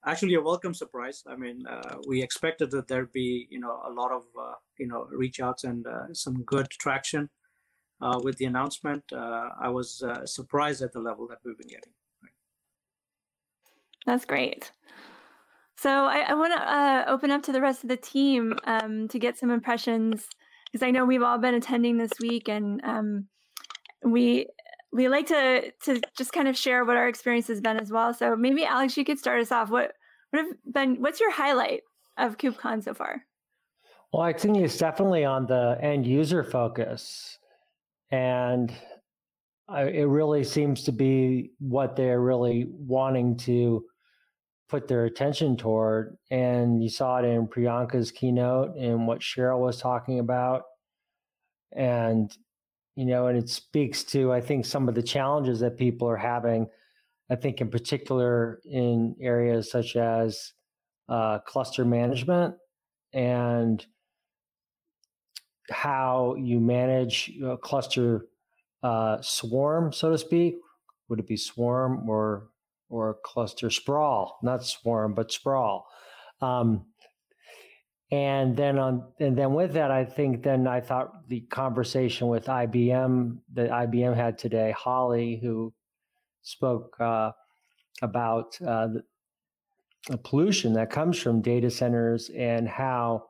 actually 0.07 0.35
a 0.35 0.41
welcome 0.41 0.75
surprise. 0.75 1.23
I 1.27 1.37
mean, 1.37 1.67
uh, 1.67 1.97
we 2.07 2.23
expected 2.23 2.71
that 2.73 2.89
there'd 2.89 3.13
be, 3.13 3.47
you 3.51 3.59
know, 3.59 3.81
a 3.87 3.91
lot 3.91 4.13
of, 4.13 4.23
uh, 4.39 4.55
you 4.79 4.87
know, 4.87 5.07
reach 5.11 5.41
outs 5.41 5.65
and 5.65 5.87
uh, 5.87 6.13
some 6.13 6.43
good 6.43 6.69
traction 6.71 7.31
uh, 8.01 8.21
with 8.23 8.37
the 8.37 8.45
announcement. 8.45 9.05
Uh, 9.13 9.49
I 9.61 9.69
was 9.71 10.03
uh, 10.03 10.27
surprised 10.27 10.83
at 10.83 10.93
the 10.93 11.01
level 11.01 11.27
that 11.29 11.39
we've 11.45 11.59
been 11.59 11.69
getting. 11.69 11.93
That's 14.07 14.25
great. 14.25 14.73
So 15.77 15.91
I, 15.91 16.27
I 16.29 16.35
want 16.35 16.53
to 16.53 17.11
open 17.11 17.31
up 17.31 17.43
to 17.45 17.53
the 17.53 17.61
rest 17.61 17.83
of 17.83 17.89
the 17.89 17.97
team 17.97 18.55
um, 18.65 19.09
to 19.09 19.19
get 19.19 19.39
some 19.39 19.51
impressions 19.51 20.27
because 20.71 20.87
I 20.87 20.91
know 20.91 21.05
we've 21.05 21.23
all 21.23 21.39
been 21.39 21.55
attending 21.55 21.97
this 21.99 22.13
week 22.21 22.49
and 22.49 22.81
um, 22.85 23.29
we 24.03 24.47
we 24.95 25.09
like 25.09 25.27
to 25.27 25.73
to 25.83 26.01
just 26.17 26.33
kind 26.33 26.47
of 26.47 26.57
share 26.57 26.85
what 26.85 26.97
our 26.97 27.09
experience 27.09 27.49
has 27.49 27.61
been 27.61 27.79
as 27.79 27.91
well. 27.91 28.15
So 28.15 28.37
maybe 28.37 28.65
Alex, 28.65 28.97
you 28.97 29.05
could 29.05 29.19
start 29.19 29.41
us 29.41 29.53
off. 29.53 29.69
What 29.69 29.93
What 30.31 30.45
have 30.47 30.57
been? 30.73 31.01
What's 31.03 31.21
your 31.21 31.33
highlight 31.33 31.83
of 32.17 32.39
KubeCon 32.39 32.83
so 32.83 32.95
far? 32.95 33.23
Well, 34.13 34.23
I 34.23 34.33
think 34.33 34.57
it's 34.59 34.79
definitely 34.79 35.25
on 35.25 35.47
the 35.47 35.77
end 35.81 36.07
user 36.07 36.45
focus, 36.45 37.37
and 38.13 38.73
I, 39.69 39.83
it 39.85 40.05
really 40.05 40.45
seems 40.45 40.85
to 40.85 40.93
be 40.93 41.51
what 41.59 41.97
they're 41.97 42.21
really 42.21 42.67
wanting 42.71 43.37
to 43.39 43.85
put 44.69 44.87
their 44.87 45.07
attention 45.07 45.57
toward. 45.57 46.17
And 46.31 46.83
you 46.83 46.89
saw 46.89 47.19
it 47.19 47.25
in 47.25 47.49
Priyanka's 47.49 48.11
keynote 48.11 48.77
and 48.77 49.07
what 49.07 49.21
Cheryl 49.21 49.61
was 49.61 49.81
talking 49.81 50.21
about. 50.21 50.63
And, 51.77 52.33
you 52.97 53.07
know, 53.07 53.27
and 53.27 53.37
it 53.37 53.49
speaks 53.49 54.05
to, 54.05 54.33
I 54.33 54.41
think, 54.41 54.65
some 54.65 54.89
of 54.89 54.95
the 54.95 55.03
challenges 55.03 55.61
that 55.61 55.77
people 55.77 56.09
are 56.09 56.17
having. 56.17 56.69
I 57.31 57.37
think, 57.37 57.61
in 57.61 57.71
particular, 57.71 58.61
in 58.65 59.17
areas 59.21 59.71
such 59.71 59.97
as 59.97 60.53
uh, 61.09 61.39
cluster 61.41 61.85
management 61.85 62.55
and 63.13 63.85
how 65.71 66.35
you 66.39 66.61
manage 66.61 67.33
cluster 67.63 68.27
uh, 68.83 69.19
swarm, 69.23 69.93
so 69.93 70.11
to 70.11 70.19
speak. 70.19 70.57
Would 71.09 71.21
it 71.21 71.27
be 71.27 71.37
swarm 71.37 72.09
or 72.09 72.49
or 72.91 73.19
cluster 73.25 73.71
sprawl? 73.71 74.39
Not 74.43 74.65
swarm, 74.65 75.15
but 75.15 75.33
sprawl. 75.33 75.87
Um, 76.41 76.87
and 78.11 78.57
then 78.57 78.79
on 78.79 79.05
and 79.19 79.37
then 79.37 79.55
with 79.55 79.73
that, 79.75 79.91
I 79.91 80.05
think 80.05 80.43
then 80.43 80.67
I 80.67 80.81
thought 80.81 81.29
the 81.29 81.41
conversation 81.41 82.29
with 82.29 82.47
IBM 82.47 83.39
that 83.55 83.71
IBM 83.71 84.15
had 84.15 84.39
today, 84.39 84.75
Holly, 84.77 85.41
who 85.43 85.73
spoke 86.43 86.97
uh, 87.01 87.33
about 88.03 88.59
uh, 88.67 88.89
the, 88.89 89.03
pollution 90.23 90.75
that 90.75 90.91
comes 90.91 91.19
from 91.19 91.41
data 91.41 91.71
centers 91.71 92.31
and 92.37 92.69
how 92.69 93.25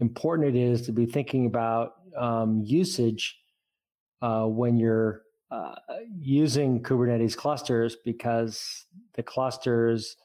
important 0.00 0.56
it 0.56 0.58
is 0.58 0.80
to 0.86 0.92
be 0.92 1.04
thinking 1.04 1.44
about 1.44 1.92
um, 2.16 2.62
usage 2.64 3.38
uh, 4.22 4.44
when 4.44 4.78
you're 4.78 5.20
uh, 5.50 5.74
using 6.18 6.82
Kubernetes 6.82 7.36
clusters 7.36 7.96
because 8.02 8.86
the 9.14 9.22
clusters 9.22 10.16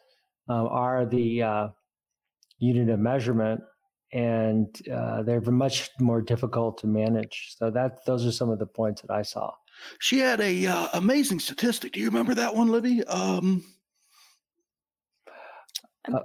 uh, 0.47 0.65
are 0.65 1.05
the 1.05 1.43
uh, 1.43 1.67
unit 2.59 2.89
of 2.89 2.99
measurement 2.99 3.61
and 4.11 4.75
uh, 4.89 5.23
they're 5.23 5.41
much 5.41 5.89
more 5.99 6.21
difficult 6.21 6.77
to 6.79 6.87
manage. 6.87 7.55
So 7.57 7.69
that 7.71 8.05
those 8.05 8.25
are 8.25 8.31
some 8.31 8.49
of 8.49 8.59
the 8.59 8.65
points 8.65 9.01
that 9.01 9.11
I 9.11 9.23
saw. 9.23 9.51
She 9.99 10.19
had 10.19 10.39
a 10.39 10.67
uh, 10.67 10.87
amazing 10.93 11.39
statistic. 11.39 11.93
Do 11.93 11.99
you 11.99 12.05
remember 12.07 12.33
that 12.35 12.55
one, 12.55 12.69
Libby? 12.69 13.03
Um, 13.05 13.63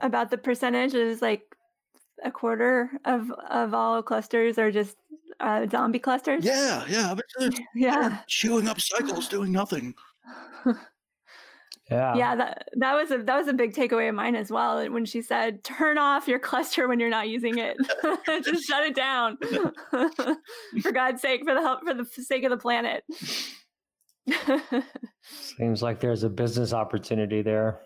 about 0.03 0.31
the 0.31 0.39
percentage 0.39 0.95
is 0.95 1.21
like 1.21 1.43
a 2.25 2.31
quarter 2.31 2.91
of 3.05 3.31
of 3.49 3.75
all 3.75 4.03
clusters 4.03 4.59
are 4.59 4.71
just 4.71 4.97
uh, 5.41 5.67
zombie 5.69 5.99
clusters. 5.99 6.45
Yeah, 6.45 6.85
yeah, 6.89 7.15
yeah, 7.75 8.19
chewing 8.29 8.69
up 8.69 8.81
cycles, 8.81 9.29
doing 9.29 9.53
nothing. 9.53 9.95
yeah, 11.91 12.15
yeah. 12.15 12.37
That 12.37 12.69
that 12.77 12.95
was 12.95 13.11
a 13.11 13.19
that 13.19 13.37
was 13.37 13.49
a 13.49 13.53
big 13.53 13.75
takeaway 13.75 14.09
of 14.09 14.15
mine 14.15 14.37
as 14.37 14.51
well. 14.51 14.89
When 14.91 15.05
she 15.05 15.23
said, 15.23 15.65
"Turn 15.65 15.99
off 15.99 16.29
your 16.29 16.39
cluster 16.39 16.87
when 16.89 17.01
you're 17.01 17.11
not 17.11 17.29
using 17.29 17.59
it. 17.59 17.77
Just 18.45 18.65
shut 18.67 18.87
it 18.87 18.95
down, 18.95 19.39
for 20.83 20.93
God's 20.93 21.21
sake, 21.21 21.43
for 21.45 21.55
the 21.55 21.61
help, 21.61 21.81
for 21.85 21.95
the 21.95 22.05
sake 22.05 22.45
of 22.45 22.51
the 22.51 22.57
planet." 22.57 23.05
Seems 25.23 25.83
like 25.83 26.01
there's 26.01 26.23
a 26.23 26.31
business 26.31 26.73
opportunity 26.73 27.43
there. 27.43 27.81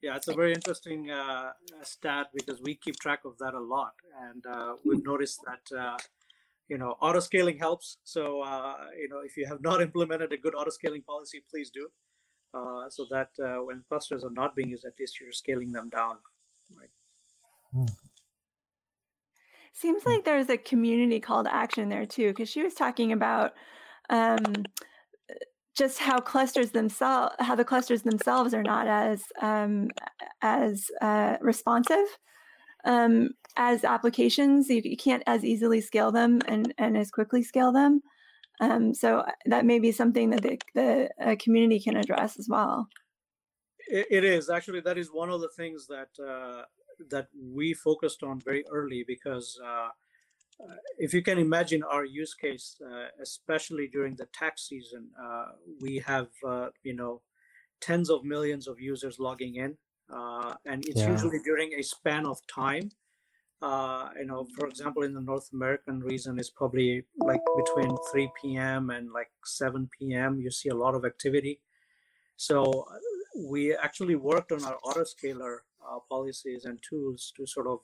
Yeah, 0.00 0.16
it's 0.16 0.28
a 0.28 0.34
very 0.34 0.52
interesting 0.52 1.10
uh, 1.10 1.52
stat 1.82 2.26
because 2.34 2.60
we 2.62 2.74
keep 2.74 2.96
track 2.96 3.20
of 3.24 3.38
that 3.38 3.54
a 3.54 3.60
lot, 3.60 3.92
and 4.30 4.44
uh, 4.46 4.74
we've 4.84 5.04
noticed 5.04 5.40
that 5.46 5.78
uh, 5.78 5.96
you 6.68 6.78
know 6.78 6.96
auto 7.00 7.20
scaling 7.20 7.58
helps. 7.58 7.98
So 8.04 8.42
uh, 8.42 8.76
you 8.98 9.08
know 9.08 9.20
if 9.24 9.36
you 9.36 9.46
have 9.46 9.62
not 9.62 9.80
implemented 9.80 10.32
a 10.32 10.36
good 10.36 10.54
auto 10.54 10.70
scaling 10.70 11.02
policy, 11.02 11.42
please 11.50 11.70
do, 11.70 11.88
uh, 12.54 12.88
so 12.88 13.06
that 13.10 13.28
uh, 13.42 13.62
when 13.64 13.82
clusters 13.88 14.24
are 14.24 14.30
not 14.30 14.54
being 14.54 14.70
used, 14.70 14.84
at 14.84 14.92
least 14.98 15.20
you're 15.20 15.32
scaling 15.32 15.72
them 15.72 15.88
down. 15.88 16.16
Right. 16.76 16.90
Hmm. 17.72 17.92
Seems 19.72 20.06
like 20.06 20.24
there's 20.24 20.48
a 20.48 20.56
community 20.56 21.18
call 21.18 21.42
to 21.42 21.52
action 21.52 21.88
there 21.88 22.06
too, 22.06 22.28
because 22.28 22.48
she 22.48 22.62
was 22.62 22.74
talking 22.74 23.10
about 23.12 23.54
um, 24.08 24.64
just 25.76 25.98
how 25.98 26.20
clusters 26.20 26.70
themselves 26.70 27.34
how 27.40 27.54
the 27.54 27.64
clusters 27.64 28.02
themselves 28.02 28.54
are 28.54 28.62
not 28.62 28.86
as 28.86 29.22
um, 29.42 29.88
as 30.42 30.90
uh, 31.02 31.36
responsive 31.40 32.06
um, 32.84 33.30
as 33.56 33.84
applications 33.84 34.68
you, 34.68 34.82
you, 34.84 34.96
can't 34.96 35.22
as 35.26 35.44
easily 35.44 35.80
scale 35.80 36.12
them 36.12 36.40
and, 36.46 36.74
and 36.78 36.96
as 36.96 37.10
quickly 37.10 37.42
scale 37.42 37.72
them 37.72 38.00
um, 38.60 38.94
so 38.94 39.18
uh, 39.18 39.30
that 39.46 39.64
may 39.64 39.78
be 39.78 39.92
something 39.92 40.30
that 40.30 40.42
the, 40.42 40.58
the 40.74 41.10
uh, 41.20 41.36
community 41.38 41.80
can 41.80 41.96
address 41.96 42.38
as 42.38 42.48
well 42.48 42.88
it, 43.88 44.06
it 44.10 44.24
is 44.24 44.50
actually 44.50 44.80
that 44.80 44.98
is 44.98 45.08
one 45.12 45.30
of 45.30 45.40
the 45.40 45.50
things 45.56 45.86
that 45.86 46.08
uh, 46.22 46.62
that 47.10 47.28
we 47.36 47.74
focused 47.74 48.22
on 48.22 48.40
very 48.40 48.64
early 48.70 49.04
because 49.06 49.58
uh, 49.64 49.88
uh, 50.60 50.74
if 50.98 51.12
you 51.12 51.22
can 51.22 51.38
imagine 51.38 51.82
our 51.82 52.04
use 52.04 52.34
case, 52.34 52.76
uh, 52.84 53.06
especially 53.20 53.88
during 53.88 54.14
the 54.16 54.26
tax 54.32 54.68
season, 54.68 55.08
uh, 55.22 55.46
we 55.80 55.98
have 55.98 56.28
uh, 56.46 56.68
you 56.82 56.94
know 56.94 57.22
tens 57.80 58.08
of 58.08 58.24
millions 58.24 58.68
of 58.68 58.80
users 58.80 59.18
logging 59.18 59.56
in, 59.56 59.76
uh, 60.12 60.54
and 60.64 60.86
it's 60.86 61.00
yeah. 61.00 61.10
usually 61.10 61.40
during 61.44 61.72
a 61.74 61.82
span 61.82 62.26
of 62.26 62.38
time. 62.46 62.90
Uh, 63.64 64.10
you 64.18 64.26
know, 64.26 64.46
for 64.56 64.66
example, 64.66 65.02
in 65.04 65.14
the 65.14 65.20
North 65.20 65.48
American 65.54 66.00
region, 66.00 66.38
it's 66.38 66.50
probably 66.50 67.04
like 67.16 67.40
between 67.56 67.96
3 68.12 68.30
p.m. 68.40 68.90
and 68.90 69.10
like 69.10 69.30
7 69.44 69.88
p.m. 69.98 70.38
You 70.38 70.50
see 70.50 70.68
a 70.68 70.74
lot 70.84 70.94
of 70.94 71.04
activity. 71.04 71.60
So 72.36 72.86
we 73.50 73.74
actually 73.74 74.16
worked 74.16 74.52
on 74.52 74.62
our 74.64 74.78
autoscaler 74.84 75.58
policies 76.10 76.66
and 76.66 76.78
tools 76.88 77.32
to 77.36 77.46
sort 77.46 77.68
of 77.74 77.80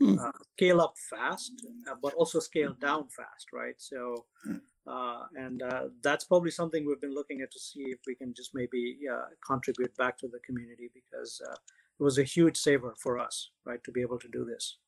Hmm. 0.00 0.16
uh, 0.16 0.30
scale 0.56 0.80
up 0.80 0.94
fast, 1.10 1.52
uh, 1.90 1.94
but 2.00 2.14
also 2.14 2.38
scale 2.38 2.72
down 2.80 3.08
fast, 3.08 3.46
right? 3.52 3.74
So, 3.78 4.26
hmm. 4.44 4.58
uh, 4.86 5.24
and 5.34 5.60
uh, 5.60 5.84
that's 6.02 6.24
probably 6.24 6.52
something 6.52 6.86
we've 6.86 7.00
been 7.00 7.14
looking 7.14 7.40
at 7.40 7.50
to 7.50 7.58
see 7.58 7.82
if 7.86 7.98
we 8.06 8.14
can 8.14 8.32
just 8.32 8.52
maybe 8.54 8.98
uh, 9.12 9.26
contribute 9.44 9.96
back 9.96 10.16
to 10.18 10.28
the 10.28 10.38
community 10.46 10.88
because 10.94 11.42
uh, 11.50 11.56
it 11.98 12.02
was 12.02 12.18
a 12.18 12.24
huge 12.24 12.56
saver 12.56 12.94
for 12.98 13.18
us, 13.18 13.50
right, 13.64 13.82
to 13.84 13.92
be 13.92 14.00
able 14.00 14.18
to 14.18 14.28
do 14.28 14.44
this. 14.44 14.78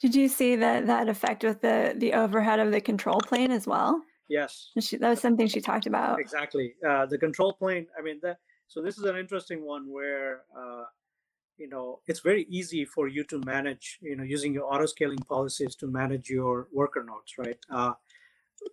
Did 0.00 0.14
you 0.14 0.28
see 0.28 0.56
that 0.56 0.86
that 0.86 1.08
effect 1.08 1.44
with 1.44 1.60
the 1.60 1.94
the 1.96 2.12
overhead 2.12 2.60
of 2.60 2.72
the 2.72 2.80
control 2.80 3.20
plane 3.20 3.50
as 3.50 3.66
well? 3.66 4.02
Yes, 4.28 4.70
she, 4.80 4.96
that 4.96 5.08
was 5.08 5.20
something 5.20 5.46
she 5.46 5.60
talked 5.60 5.86
about. 5.86 6.20
Exactly, 6.20 6.74
the 6.82 7.18
control 7.18 7.52
plane. 7.52 7.86
I 7.98 8.02
mean, 8.02 8.20
that. 8.22 8.38
So 8.66 8.82
this 8.82 8.98
is 8.98 9.04
an 9.04 9.16
interesting 9.16 9.64
one 9.64 9.90
where 9.90 10.42
uh, 10.54 10.84
you 11.58 11.68
know 11.68 12.00
it's 12.06 12.20
very 12.20 12.46
easy 12.48 12.84
for 12.84 13.08
you 13.08 13.24
to 13.24 13.38
manage 13.40 13.98
you 14.00 14.16
know 14.16 14.22
using 14.22 14.54
your 14.54 14.72
auto 14.72 14.86
scaling 14.86 15.18
policies 15.18 15.74
to 15.76 15.86
manage 15.86 16.30
your 16.30 16.68
worker 16.72 17.04
nodes 17.04 17.34
right 17.36 17.58
uh, 17.70 17.92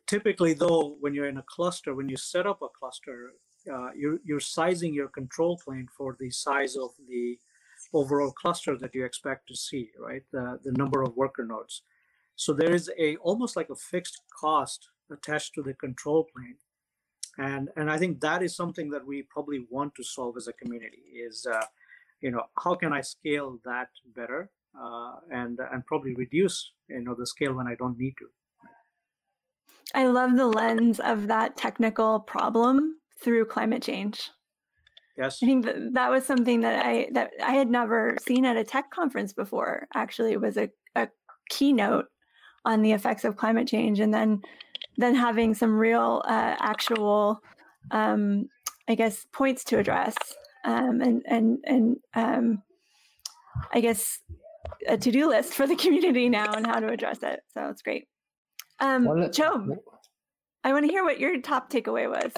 typically 0.08 0.54
though 0.54 0.96
when 1.00 1.14
you're 1.14 1.28
in 1.28 1.38
a 1.38 1.44
cluster 1.44 1.96
when 1.96 2.08
you 2.08 2.16
set 2.16 2.46
up 2.46 2.62
a 2.62 2.68
cluster 2.80 3.34
uh, 3.72 3.90
you're, 3.96 4.20
you're 4.24 4.40
sizing 4.40 4.94
your 4.94 5.08
control 5.08 5.60
plane 5.64 5.88
for 5.98 6.16
the 6.20 6.30
size 6.30 6.76
of 6.76 6.92
the 7.08 7.38
overall 7.94 8.32
cluster 8.32 8.78
that 8.78 8.94
you 8.94 9.06
expect 9.06 9.48
to 9.48 9.56
see 9.56 9.90
right? 10.00 10.24
The, 10.32 10.60
the 10.64 10.72
number 10.74 11.02
of 11.02 11.16
worker 11.16 11.46
nodes. 11.46 11.82
So 12.36 12.54
there 12.54 12.74
is 12.74 12.92
a 13.00 13.16
almost 13.18 13.56
like 13.56 13.70
a 13.70 13.76
fixed 13.76 14.22
cost 14.40 14.90
attached 15.12 15.54
to 15.56 15.62
the 15.62 15.74
control 15.74 16.28
plane. 16.36 16.58
And 17.38 17.70
and 17.76 17.92
i 17.92 17.98
think 17.98 18.22
that 18.22 18.42
is 18.42 18.56
something 18.56 18.90
that 18.92 19.06
we 19.06 19.24
probably 19.24 19.66
want 19.70 19.94
to 19.96 20.04
solve 20.04 20.38
as 20.38 20.48
a 20.48 20.54
community 20.54 21.04
is 21.28 21.46
uh, 21.46 21.66
you 22.22 22.32
know 22.32 22.44
how 22.64 22.76
can 22.76 22.94
i 22.94 23.02
scale 23.02 23.60
that 23.66 23.90
better 24.16 24.50
uh, 24.82 25.16
and 25.32 25.60
and 25.72 25.86
probably 25.86 26.16
reduce 26.16 26.72
you 26.88 27.02
know 27.02 27.14
the 27.14 27.28
scale 27.28 27.54
when 27.54 27.68
i 27.68 27.76
don't 27.76 27.98
need 28.00 28.16
to. 28.20 28.28
I 29.94 30.08
love 30.08 30.36
the 30.36 30.48
lens 30.48 31.00
of 31.00 31.28
that 31.28 31.58
technical 31.58 32.22
problem 32.22 32.98
through 33.20 33.46
climate 33.46 33.82
change 33.82 34.32
yes 35.18 35.40
i 35.42 35.46
think 35.46 35.66
that, 35.66 35.76
that 35.94 36.10
was 36.10 36.26
something 36.26 36.62
that 36.62 36.86
i 36.86 37.08
that 37.12 37.32
i 37.44 37.52
had 37.52 37.70
never 37.70 38.16
seen 38.26 38.46
at 38.46 38.58
a 38.58 38.64
tech 38.64 38.90
conference 38.92 39.34
before 39.34 39.88
actually 39.94 40.32
it 40.32 40.42
was 40.42 40.58
a, 40.58 40.70
a 40.96 41.08
keynote 41.50 42.06
on 42.66 42.82
the 42.82 42.92
effects 42.92 43.24
of 43.24 43.38
climate 43.38 43.68
change 43.68 44.00
and 44.00 44.14
then 44.14 44.42
then 44.98 45.14
having 45.14 45.54
some 45.54 45.78
real 45.78 46.22
uh, 46.26 46.56
actual 46.60 47.42
um, 47.92 48.48
i 48.88 48.96
guess 48.96 49.26
points 49.32 49.64
to 49.64 49.78
address 49.78 50.16
um, 50.66 51.00
and 51.02 51.22
and 51.28 51.60
and 51.66 51.98
um, 52.16 52.64
I 53.74 53.80
guess 53.80 54.20
a 54.88 54.98
to 54.98 55.12
do 55.12 55.30
list 55.30 55.54
for 55.54 55.68
the 55.68 55.76
community 55.84 56.30
now 56.30 56.54
and 56.54 56.66
how 56.66 56.80
to 56.80 56.90
address 56.90 57.20
it. 57.24 57.42
So 57.54 57.68
it's 57.70 57.82
great. 57.82 58.08
Um, 58.80 59.32
Joab. 59.32 59.78
I 60.66 60.74
want 60.74 60.84
to 60.84 60.92
hear 60.92 61.04
what 61.04 61.20
your 61.20 61.40
top 61.42 61.70
takeaway 61.70 62.10
was. 62.10 62.32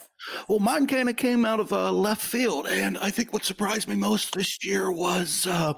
Well, 0.49 0.59
mine 0.59 0.85
kind 0.85 1.07
of 1.07 1.15
came 1.15 1.45
out 1.45 1.61
of 1.61 1.71
uh, 1.71 1.93
left 1.93 2.21
field, 2.21 2.67
and 2.67 2.97
I 2.97 3.09
think 3.09 3.31
what 3.31 3.45
surprised 3.45 3.87
me 3.87 3.95
most 3.95 4.33
this 4.33 4.65
year 4.65 4.91
was 4.91 5.47
uh, 5.47 5.73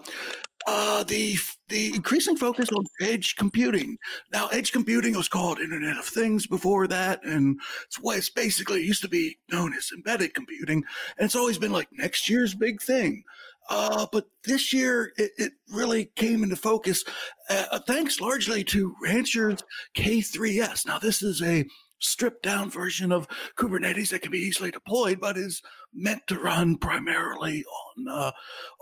uh, 0.65 1.03
the 1.03 1.35
the 1.67 1.93
increasing 1.93 2.35
focus 2.35 2.67
on 2.75 2.83
edge 3.01 3.35
computing. 3.35 3.99
Now, 4.33 4.47
edge 4.47 4.71
computing 4.71 5.15
was 5.15 5.29
called 5.29 5.59
Internet 5.59 5.97
of 5.97 6.05
Things 6.05 6.47
before 6.47 6.88
that, 6.88 7.23
and 7.23 7.59
it's 7.85 7.97
what 7.97 8.17
it's 8.17 8.31
basically 8.31 8.83
used 8.83 9.03
to 9.03 9.09
be 9.09 9.38
known 9.51 9.75
as 9.75 9.91
embedded 9.95 10.33
computing, 10.33 10.83
and 11.19 11.25
it's 11.25 11.35
always 11.35 11.59
been 11.59 11.71
like 11.71 11.89
next 11.91 12.27
year's 12.27 12.55
big 12.55 12.81
thing. 12.81 13.23
Uh, 13.69 14.07
but 14.12 14.25
this 14.43 14.73
year, 14.73 15.13
it, 15.17 15.29
it, 15.38 15.51
really 15.71 16.05
came 16.15 16.41
into 16.41 16.55
focus, 16.55 17.03
uh, 17.51 17.77
thanks 17.85 18.19
largely 18.19 18.63
to 18.63 18.95
Rancher's 18.99 19.63
K3S. 19.95 20.88
Now, 20.88 20.97
this 20.97 21.21
is 21.21 21.43
a 21.43 21.63
stripped 21.99 22.43
down 22.43 22.69
version 22.69 23.12
of 23.12 23.27
Kubernetes 23.57 24.09
that 24.09 24.21
can 24.21 24.31
be 24.31 24.39
easily 24.39 24.71
deployed, 24.71 25.19
but 25.19 25.38
is 25.38 25.62
meant 25.93 26.25
to 26.27 26.39
run 26.39 26.77
primarily 26.77 27.63
on 27.65 28.07
uh, 28.07 28.31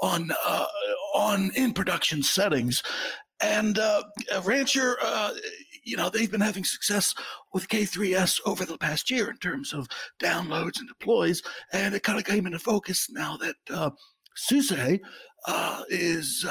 on 0.02 0.32
uh, 0.46 0.66
on 1.16 1.52
in 1.56 1.74
production 1.74 2.24
settings. 2.24 2.84
And 3.40 3.78
uh, 3.78 4.04
Rancher, 4.44 4.98
uh, 5.02 5.34
you 5.84 5.96
know, 5.96 6.10
they've 6.10 6.32
been 6.32 6.42
having 6.42 6.64
success 6.64 7.14
with 7.54 7.68
K3S 7.68 8.42
over 8.46 8.66
the 8.66 8.80
past 8.80 9.12
year 9.12 9.30
in 9.30 9.38
terms 9.38 9.74
of 9.74 9.88
downloads 10.20 10.80
and 10.80 10.88
deploys, 10.88 11.44
and 11.72 11.94
it 11.94 12.04
kind 12.04 12.18
of 12.18 12.26
came 12.26 12.46
into 12.48 12.60
focus 12.60 13.08
now 13.12 13.38
that 13.38 13.56
uh, 13.70 13.92
SUSE 14.36 15.00
uh, 15.48 15.84
is 15.90 16.46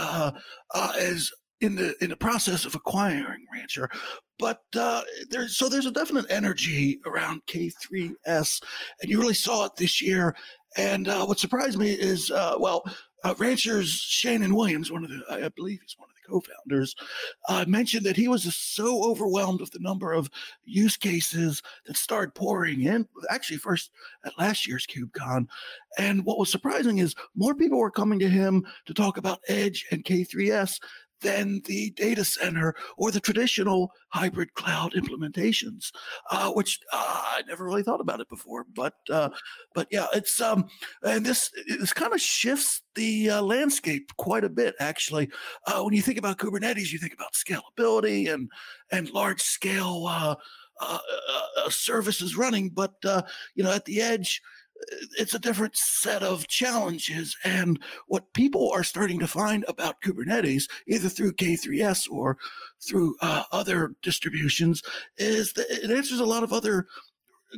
is 0.99 1.33
in 1.61 1.75
the 1.75 1.95
in 2.03 2.11
the 2.11 2.17
process 2.17 2.65
of 2.65 2.75
acquiring 2.75 3.47
Rancher, 3.53 3.91
but 4.39 4.63
uh, 4.77 5.03
there's 5.31 5.57
so 5.57 5.69
there's 5.69 5.87
a 5.87 5.91
definite 5.91 6.27
energy 6.31 7.01
around 7.07 7.45
K3S, 7.47 8.63
and 9.01 9.11
you 9.11 9.21
really 9.21 9.35
saw 9.35 9.67
it 9.67 9.77
this 9.77 10.01
year. 10.03 10.37
And 10.77 11.09
uh, 11.09 11.25
what 11.25 11.39
surprised 11.39 11.79
me 11.79 11.93
is, 11.93 12.31
uh, 12.31 12.57
well, 12.59 12.85
uh, 13.25 13.35
Rancher's 13.39 13.89
Shannon 13.89 14.55
Williams, 14.55 14.93
one 14.93 15.05
of 15.05 15.11
the 15.11 15.23
I 15.31 15.49
believe 15.49 15.81
he's 15.81 15.97
one 15.99 16.09
of 16.11 16.15
the 16.15 16.29
co-founders, 16.29 16.95
uh, 17.49 17.65
mentioned 17.67 18.05
that 18.05 18.17
he 18.17 18.29
was 18.29 18.43
just 18.43 18.75
so 18.75 19.03
overwhelmed 19.05 19.61
with 19.61 19.71
the 19.71 19.79
number 19.81 20.13
of 20.13 20.31
use 20.65 20.97
cases 20.97 21.63
that 21.87 21.97
started 21.97 22.35
pouring 22.35 22.83
in. 22.83 23.09
Actually, 23.31 23.57
first 23.57 23.91
at 24.25 24.39
last 24.39 24.67
year's 24.67 24.87
KubeCon, 24.87 25.47
and 25.99 26.25
what 26.27 26.39
was 26.39 26.51
surprising 26.51 26.99
is 26.99 27.15
more 27.35 27.55
people 27.55 27.79
were 27.79 27.91
coming 27.91 28.19
to 28.19 28.29
him 28.29 28.67
to 28.85 28.93
talk 28.93 29.17
about 29.17 29.41
Edge 29.49 29.87
and 29.91 30.05
K3S 30.05 30.79
than 31.21 31.61
the 31.65 31.91
data 31.91 32.25
center 32.25 32.75
or 32.97 33.11
the 33.11 33.21
traditional 33.21 33.91
hybrid 34.09 34.53
cloud 34.55 34.93
implementations, 34.93 35.91
uh, 36.31 36.51
which 36.53 36.79
uh, 36.93 37.23
I 37.37 37.43
never 37.49 37.65
really 37.65 37.83
thought 37.83 38.01
about 38.01 38.21
it 38.21 38.29
before. 38.29 38.65
But 38.75 38.95
uh, 39.11 39.31
but 39.75 39.89
yeah, 39.91 40.07
it's 40.15 40.41
um 40.41 40.67
and 41.03 41.25
this 41.25 41.51
this 41.67 41.93
kind 41.93 42.13
of 42.13 42.21
shifts 42.21 42.83
the 42.95 43.31
uh, 43.31 43.43
landscape 43.43 44.13
quite 44.17 44.45
a 44.45 44.49
bit 44.49 44.75
actually. 44.81 45.31
Uh, 45.67 45.83
when 45.83 45.95
you 45.95 46.03
think 46.03 46.19
about 46.19 46.39
Kubernetes, 46.39 46.93
you 46.93 46.99
think 46.99 47.15
about 47.15 47.35
scalability 47.35 48.33
and 48.33 48.51
and 48.91 49.11
large 49.11 49.43
scale 49.43 50.07
uh, 50.09 50.35
services 51.69 52.37
running, 52.37 52.69
but 52.69 52.95
you 53.55 53.65
know 53.65 53.73
at 53.73 53.85
the 53.85 54.01
edge 54.01 54.43
it's 55.19 55.35
a 55.35 55.39
different 55.39 55.77
set 55.77 56.23
of 56.23 56.47
challenges. 56.49 57.37
And 57.45 57.81
what 58.07 58.33
people 58.33 58.71
are 58.73 58.85
starting 58.85 59.19
to 59.21 59.27
find 59.27 59.65
about 59.69 60.01
Kubernetes, 60.01 60.65
either 60.87 61.09
through 61.09 61.33
K3S 61.33 62.11
or 62.11 62.39
through 62.81 63.17
uh, 63.21 63.45
other 63.53 63.95
distributions, 64.03 64.83
is 65.17 65.53
that 65.55 65.67
it 65.71 65.91
answers 65.91 66.21
a 66.21 66.25
lot 66.25 66.43
of 66.43 66.53
other 66.53 66.87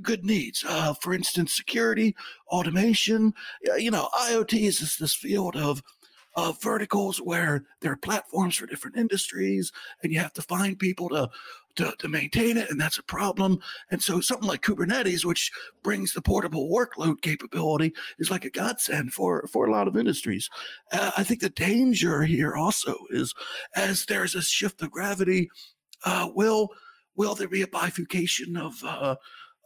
good 0.02 0.24
needs. 0.24 0.64
Uh, 0.66 0.94
for 0.94 1.12
instance, 1.12 1.54
security, 1.54 2.14
automation. 2.48 3.34
You 3.76 3.90
know, 3.90 4.08
IoT 4.14 4.60
is 4.60 4.78
just 4.78 5.00
this 5.00 5.14
field 5.14 5.56
of 5.56 5.82
verticals 6.62 7.18
where 7.18 7.64
there 7.80 7.92
are 7.92 7.96
platforms 7.96 8.56
for 8.56 8.66
different 8.66 8.96
industries, 8.96 9.72
and 10.02 10.12
you 10.12 10.20
have 10.20 10.32
to 10.34 10.42
find 10.42 10.78
people 10.78 11.08
to 11.08 11.28
to, 11.78 11.94
to 11.98 12.08
maintain 12.08 12.56
it, 12.56 12.70
and 12.70 12.80
that's 12.80 12.98
a 12.98 13.02
problem. 13.02 13.58
And 13.90 14.02
so 14.02 14.20
something 14.20 14.48
like 14.48 14.62
Kubernetes, 14.62 15.24
which 15.24 15.50
brings 15.82 16.12
the 16.12 16.22
portable 16.22 16.68
workload 16.68 17.22
capability, 17.22 17.94
is 18.18 18.30
like 18.30 18.44
a 18.44 18.50
godsend 18.50 19.12
for, 19.12 19.46
for 19.52 19.66
a 19.66 19.72
lot 19.72 19.88
of 19.88 19.96
industries. 19.96 20.50
Uh, 20.92 21.12
I 21.16 21.24
think 21.24 21.40
the 21.40 21.50
danger 21.50 22.22
here 22.22 22.54
also 22.54 22.94
is 23.10 23.34
as 23.74 24.04
there's 24.04 24.34
a 24.34 24.42
shift 24.42 24.82
of 24.82 24.90
gravity, 24.90 25.48
uh, 26.04 26.28
will 26.34 26.68
will 27.16 27.34
there 27.34 27.48
be 27.48 27.62
a 27.62 27.68
bifurcation 27.68 28.56
of 28.56 28.74
uh, 28.84 29.16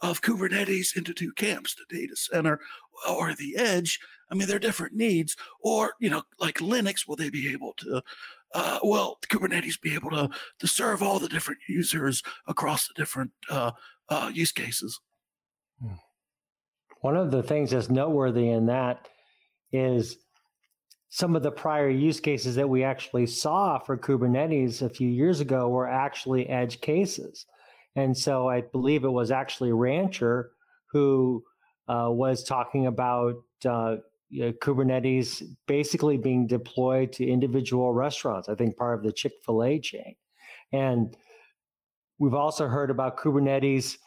of 0.01 0.21
Kubernetes 0.21 0.95
into 0.95 1.13
two 1.13 1.31
camps, 1.33 1.75
the 1.75 1.95
data 1.95 2.15
center 2.15 2.59
or 3.07 3.33
the 3.33 3.55
edge? 3.57 3.99
I 4.29 4.35
mean, 4.35 4.47
they're 4.47 4.59
different 4.59 4.95
needs. 4.95 5.35
Or, 5.61 5.93
you 5.99 6.09
know, 6.09 6.23
like 6.39 6.57
Linux, 6.57 7.07
will 7.07 7.15
they 7.15 7.29
be 7.29 7.51
able 7.51 7.73
to 7.77 8.01
uh, 8.53 8.79
well, 8.83 9.17
Kubernetes 9.29 9.81
be 9.81 9.95
able 9.95 10.11
to 10.11 10.29
to 10.59 10.67
serve 10.67 11.01
all 11.01 11.19
the 11.19 11.29
different 11.29 11.59
users 11.67 12.21
across 12.47 12.87
the 12.87 12.93
different 12.95 13.31
uh, 13.49 13.71
uh, 14.09 14.31
use 14.33 14.51
cases. 14.51 14.99
Hmm. 15.81 15.93
One 17.01 17.17
of 17.17 17.31
the 17.31 17.43
things 17.43 17.71
that's 17.71 17.89
noteworthy 17.89 18.49
in 18.49 18.67
that 18.67 19.07
is 19.71 20.17
some 21.09 21.35
of 21.35 21.43
the 21.43 21.51
prior 21.51 21.89
use 21.89 22.19
cases 22.19 22.55
that 22.55 22.69
we 22.69 22.83
actually 22.83 23.27
saw 23.27 23.77
for 23.77 23.97
Kubernetes 23.97 24.81
a 24.81 24.89
few 24.89 25.09
years 25.09 25.41
ago 25.41 25.69
were 25.69 25.87
actually 25.87 26.49
edge 26.49 26.81
cases. 26.81 27.45
And 27.95 28.17
so 28.17 28.49
I 28.49 28.61
believe 28.61 29.03
it 29.03 29.11
was 29.11 29.29
actually 29.29 29.71
Rancher 29.73 30.51
who 30.91 31.43
uh, 31.87 32.07
was 32.09 32.43
talking 32.43 32.87
about 32.87 33.35
uh, 33.63 33.97
you 34.33 34.45
know, 34.45 34.51
Kubernetes 34.51 35.43
basically 35.67 36.17
being 36.17 36.47
deployed 36.47 37.13
to 37.13 37.25
individual 37.25 37.93
restaurants. 37.93 38.49
I 38.49 38.55
think 38.55 38.75
part 38.75 38.97
of 38.97 39.03
the 39.03 39.11
Chick 39.11 39.33
Fil 39.45 39.63
A 39.63 39.79
chain, 39.79 40.15
and 40.71 41.15
we've 42.17 42.33
also 42.33 42.67
heard 42.67 42.89
about 42.89 43.17
Kubernetes. 43.17 43.97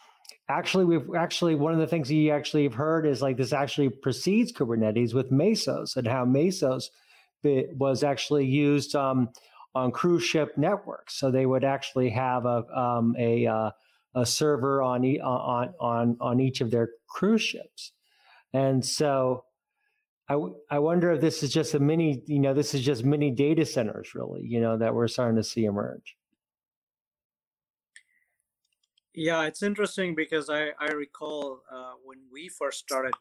Actually, 0.48 0.84
we've 0.84 1.14
actually 1.16 1.54
one 1.54 1.72
of 1.72 1.78
the 1.78 1.86
things 1.86 2.10
you 2.10 2.32
actually 2.32 2.64
have 2.64 2.74
heard 2.74 3.06
is 3.06 3.22
like 3.22 3.36
this 3.36 3.52
actually 3.52 3.88
precedes 3.88 4.52
Kubernetes 4.52 5.14
with 5.14 5.30
Mesos 5.30 5.96
and 5.96 6.08
how 6.08 6.24
Mesos 6.24 6.90
was 7.44 8.02
actually 8.02 8.46
used 8.46 8.96
um, 8.96 9.28
on 9.76 9.92
cruise 9.92 10.24
ship 10.24 10.58
networks. 10.58 11.14
So 11.14 11.30
they 11.30 11.46
would 11.46 11.62
actually 11.62 12.10
have 12.10 12.46
a 12.46 12.64
um, 12.76 13.14
a, 13.16 13.46
uh, 13.46 13.70
a 14.16 14.26
server 14.26 14.82
on, 14.82 15.04
e- 15.04 15.20
on 15.20 15.72
on 15.78 16.16
on 16.20 16.40
each 16.40 16.60
of 16.60 16.72
their 16.72 16.90
cruise 17.06 17.42
ships, 17.42 17.92
and 18.52 18.84
so 18.84 19.44
I, 20.28 20.32
w- 20.34 20.56
I 20.70 20.78
wonder 20.80 21.12
if 21.12 21.20
this 21.20 21.42
is 21.42 21.52
just 21.52 21.74
a 21.74 21.78
mini, 21.78 22.22
you 22.26 22.40
know, 22.40 22.52
this 22.52 22.74
is 22.74 22.84
just 22.84 23.04
mini 23.04 23.30
data 23.30 23.64
centers, 23.64 24.14
really, 24.14 24.42
you 24.44 24.60
know, 24.60 24.76
that 24.76 24.94
we're 24.94 25.08
starting 25.08 25.36
to 25.36 25.44
see 25.44 25.64
emerge. 25.64 26.16
Yeah, 29.14 29.44
it's 29.44 29.62
interesting 29.62 30.14
because 30.14 30.50
I, 30.50 30.70
I 30.78 30.88
recall 30.88 31.62
uh, 31.72 31.92
when 32.04 32.18
we 32.30 32.48
first 32.48 32.80
started 32.80 33.14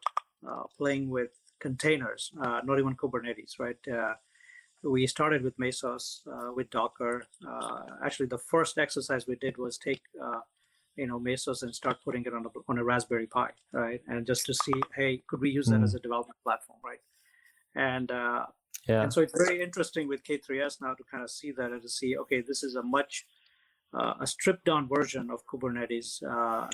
uh, 0.47 0.63
playing 0.77 1.09
with 1.09 1.29
containers, 1.59 2.31
uh, 2.41 2.61
not 2.65 2.79
even 2.79 2.95
Kubernetes, 2.95 3.59
right? 3.59 3.77
Uh, 3.87 4.15
we 4.83 5.07
started 5.07 5.43
with 5.43 5.57
Mesos, 5.57 6.21
uh, 6.27 6.51
with 6.53 6.69
Docker. 6.69 7.25
Uh, 7.47 7.81
actually, 8.03 8.27
the 8.27 8.37
first 8.37 8.77
exercise 8.77 9.25
we 9.25 9.35
did 9.35 9.57
was 9.57 9.77
take 9.77 10.01
you 10.95 11.07
know 11.07 11.19
mesos 11.19 11.61
and 11.63 11.73
start 11.73 11.97
putting 12.03 12.23
it 12.25 12.33
on 12.33 12.45
a, 12.45 12.49
on 12.69 12.77
a 12.77 12.83
raspberry 12.83 13.27
pi 13.27 13.49
right? 13.71 14.01
And 14.07 14.25
just 14.25 14.45
to 14.45 14.53
see 14.53 14.73
hey 14.95 15.23
could 15.27 15.41
we 15.41 15.49
use 15.49 15.67
that 15.67 15.79
mm. 15.79 15.83
as 15.83 15.95
a 15.95 15.99
development 15.99 16.37
platform 16.43 16.79
right? 16.83 16.99
And 17.75 18.11
uh, 18.11 18.45
yeah. 18.87 19.03
and 19.03 19.13
so 19.13 19.21
it's 19.21 19.33
very 19.37 19.61
interesting 19.61 20.07
with 20.07 20.23
k3s 20.23 20.81
now 20.81 20.93
to 20.93 21.03
kind 21.09 21.23
of 21.23 21.29
see 21.29 21.51
that 21.51 21.71
and 21.71 21.81
to 21.81 21.89
see 21.89 22.17
okay 22.17 22.41
this 22.41 22.63
is 22.63 22.75
a 22.75 22.83
much 22.83 23.25
uh, 23.93 24.13
a 24.19 24.27
stripped 24.27 24.65
down 24.65 24.87
version 24.87 25.29
of 25.29 25.45
kubernetes 25.47 26.23
uh, 26.23 26.67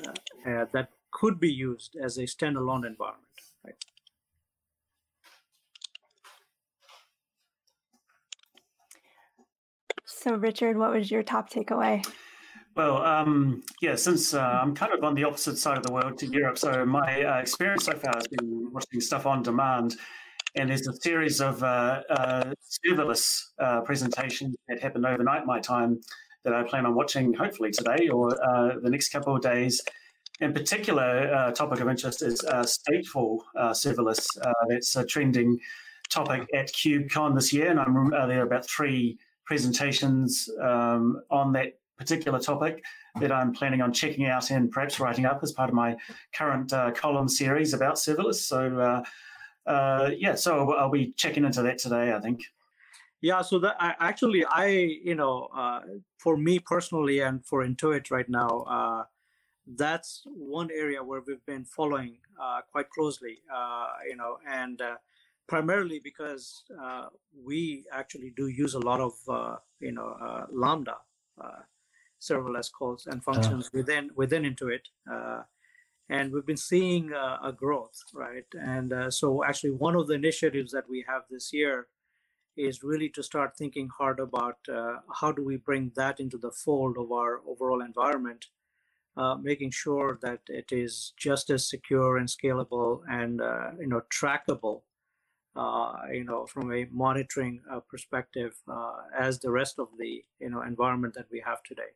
uh 0.50 0.66
that 0.74 0.90
could 1.12 1.40
be 1.40 1.52
used 1.52 1.98
as 2.02 2.18
a 2.18 2.24
standalone 2.24 2.86
environment 2.86 3.28
right? 3.66 3.76
So 10.06 10.36
richard 10.36 10.78
what 10.78 10.94
was 10.94 11.10
your 11.10 11.24
top 11.24 11.50
takeaway 11.50 12.06
well, 12.76 12.98
um, 13.04 13.64
yeah, 13.82 13.96
since 13.96 14.34
uh, 14.34 14.42
I'm 14.42 14.74
kind 14.74 14.94
of 14.94 15.04
on 15.04 15.14
the 15.14 15.24
opposite 15.24 15.58
side 15.58 15.78
of 15.78 15.84
the 15.84 15.92
world 15.92 16.18
to 16.20 16.28
Europe, 16.28 16.58
so 16.58 16.86
my 16.86 17.24
uh, 17.24 17.40
experience 17.40 17.86
so 17.86 17.94
far 17.94 18.14
has 18.16 18.28
been 18.28 18.72
watching 18.72 19.02
stuff 19.02 19.26
on 19.26 19.44
demand. 19.44 19.98
And 20.56 20.70
there's 20.70 20.88
a 20.88 20.94
series 20.94 21.40
of 21.40 21.64
uh, 21.64 22.02
uh 22.10 22.54
serverless 22.86 23.42
uh, 23.60 23.82
presentations 23.82 24.56
that 24.68 24.82
happened 24.82 25.06
overnight 25.06 25.46
my 25.46 25.60
time 25.60 26.02
that 26.44 26.54
I 26.54 26.64
plan 26.64 26.86
on 26.86 26.96
watching 26.96 27.34
hopefully 27.34 27.72
today 27.72 28.10
or 28.10 28.32
uh, 28.44 28.80
the 28.82 28.90
next 28.90 29.10
couple 29.10 29.36
of 29.36 29.42
days. 29.42 29.82
In 30.40 30.54
particular, 30.54 31.48
a 31.48 31.52
topic 31.52 31.82
of 31.82 31.88
interest 31.88 32.24
is 32.24 32.42
stateful 32.42 33.40
serverless. 33.56 34.26
that's 34.70 34.96
a 34.96 35.06
trending 35.06 35.60
topic 36.10 36.48
at 36.54 36.74
KubeCon 36.74 37.36
this 37.36 37.54
year, 37.54 37.70
and 37.70 37.80
I'm, 37.80 38.10
there 38.10 38.40
are 38.40 38.46
about 38.46 38.68
three 38.68 39.20
presentations 39.46 40.50
um, 40.60 41.22
on 41.30 41.54
that 41.54 41.74
particular 42.02 42.40
topic 42.40 42.84
that 43.20 43.32
I'm 43.32 43.54
planning 43.54 43.82
on 43.82 43.94
checking 43.94 44.26
out 44.26 44.52
and 44.52 44.72
perhaps 44.72 45.00
writing 45.00 45.26
up 45.26 45.40
as 45.44 45.52
part 45.52 45.70
of 45.70 45.76
my 45.76 45.96
current 46.34 46.74
uh, 46.74 46.92
column 46.92 47.30
series 47.30 47.74
about 47.74 47.96
serverless. 47.96 48.42
So, 48.52 48.60
uh, 48.80 49.70
uh, 49.70 50.10
yeah, 50.18 50.36
so 50.36 50.74
I'll 50.74 50.90
be 50.90 51.14
checking 51.16 51.46
into 51.46 51.62
that 51.62 51.78
today, 51.78 52.14
I 52.14 52.20
think. 52.20 52.42
Yeah, 53.22 53.42
so 53.44 53.60
that 53.60 53.76
I, 53.80 53.94
actually, 54.00 54.44
I 54.46 54.68
you 55.10 55.16
know, 55.16 55.48
uh, 55.56 55.82
for 56.18 56.36
me 56.38 56.58
personally, 56.58 57.20
and 57.20 57.46
for 57.46 57.64
Intuit 57.64 58.10
right 58.10 58.28
now, 58.28 58.66
uh, 58.78 59.04
that's 59.68 60.24
one 60.26 60.70
area 60.76 61.04
where 61.04 61.22
we've 61.26 61.46
been 61.46 61.66
following 61.66 62.18
quite 62.72 62.90
closely, 62.90 63.38
you 64.10 64.16
know, 64.18 64.38
and 64.50 64.82
primarily 65.48 66.00
because 66.04 66.64
uh, 66.82 67.08
we 67.46 67.86
actually 67.92 68.32
do 68.36 68.48
use 68.48 68.74
a 68.74 68.80
lot 68.80 69.00
of, 69.00 69.14
uh, 69.28 69.56
you 69.80 69.92
know, 69.92 70.16
uh, 70.28 70.46
Lambda 70.50 70.96
serverless 72.22 72.72
calls 72.72 73.08
and 73.08 73.24
functions 73.24 73.70
within 73.74 74.12
within 74.16 74.44
Intuit, 74.44 74.86
and 76.10 76.32
we've 76.32 76.46
been 76.46 76.58
seeing 76.58 77.12
a 77.14 77.52
growth, 77.52 78.04
right? 78.14 78.46
And 78.54 79.14
so, 79.14 79.44
actually, 79.44 79.72
one 79.72 79.96
of 79.96 80.08
the 80.08 80.14
initiatives 80.14 80.72
that 80.72 80.90
we 80.90 81.06
have 81.08 81.24
this 81.30 81.52
year 81.52 81.88
is 82.58 82.84
really 82.84 83.10
to 83.10 83.24
start 83.24 83.58
thinking 83.58 83.90
hard 83.98 84.20
about 84.20 84.58
how 85.20 85.32
do 85.32 85.44
we 85.44 85.58
bring 85.58 85.92
that 85.96 86.20
into 86.20 86.38
the 86.38 86.52
fold 86.52 86.98
of 86.98 87.12
our 87.12 87.42
overall 87.48 87.82
environment 87.82 88.48
uh, 89.18 89.36
making 89.36 89.72
sure 89.72 90.20
that 90.22 90.40
it 90.48 90.72
is 90.72 91.14
just 91.18 91.50
as 91.50 91.70
secure 91.70 92.18
and 92.18 92.28
scalable 92.28 93.02
and 93.10 93.42
uh, 93.42 93.72
you 93.80 93.88
know 93.88 94.02
trackable 94.10 94.82
uh, 95.56 95.94
you 96.12 96.24
know 96.24 96.46
from 96.46 96.72
a 96.72 96.88
monitoring 96.92 97.62
uh, 97.72 97.80
perspective 97.90 98.56
uh, 98.72 98.94
as 99.18 99.40
the 99.40 99.52
rest 99.52 99.80
of 99.80 99.90
the 100.00 100.24
you 100.40 100.50
know 100.50 100.62
environment 100.62 101.14
that 101.14 101.28
we 101.32 101.42
have 101.46 101.62
today 101.64 101.92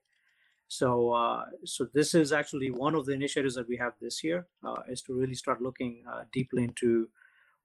so 0.68 1.12
uh, 1.12 1.46
so 1.64 1.88
this 1.94 2.16
is 2.16 2.32
actually 2.32 2.72
one 2.72 2.96
of 2.96 3.06
the 3.06 3.14
initiatives 3.14 3.56
that 3.56 3.68
we 3.68 3.78
have 3.78 3.94
this 4.02 4.24
year 4.24 4.48
is 4.90 5.02
to 5.04 5.14
really 5.14 5.36
start 5.36 5.62
looking 5.62 6.04
deeply 6.32 6.64
into 6.64 7.10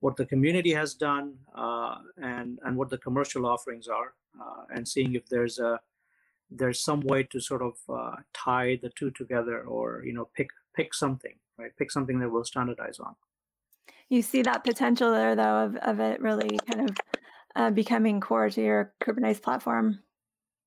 what 0.01 0.17
the 0.17 0.27
community 0.27 0.73
has 0.73 0.95
done 0.95 1.35
and 2.19 2.59
and 2.65 2.77
what 2.77 2.91
the 2.91 2.99
commercial 2.99 3.47
offerings 3.47 3.89
are 3.89 4.15
and 4.75 4.87
seeing 4.87 5.15
if 5.15 5.27
there's 5.29 5.59
a 5.59 5.81
there's 6.51 6.81
some 6.83 7.01
way 7.01 7.23
to 7.23 7.41
sort 7.41 7.63
of 7.63 7.75
uh, 7.89 8.17
tie 8.35 8.77
the 8.83 8.91
two 8.91 9.11
together 9.13 9.63
or 9.63 10.03
you 10.05 10.13
know 10.13 10.29
pick 10.35 10.49
pick 10.75 10.93
something 10.93 11.37
right? 11.61 11.77
Pick 11.77 11.91
something 11.91 12.19
that 12.21 12.31
we'll 12.31 12.45
standardize 12.45 12.99
on. 12.99 13.15
You 14.09 14.23
see 14.23 14.43
that 14.43 14.65
potential 14.65 15.13
there 15.13 15.37
though 15.37 15.65
of, 15.67 15.77
of 15.77 16.01
it 16.01 16.21
really 16.21 16.59
kind 16.71 16.89
of 16.89 16.97
uh, 17.55 17.71
becoming 17.71 18.21
core 18.21 18.51
to 18.51 18.61
your 18.61 18.93
kubernetes 19.03 19.43
platform? 19.43 20.01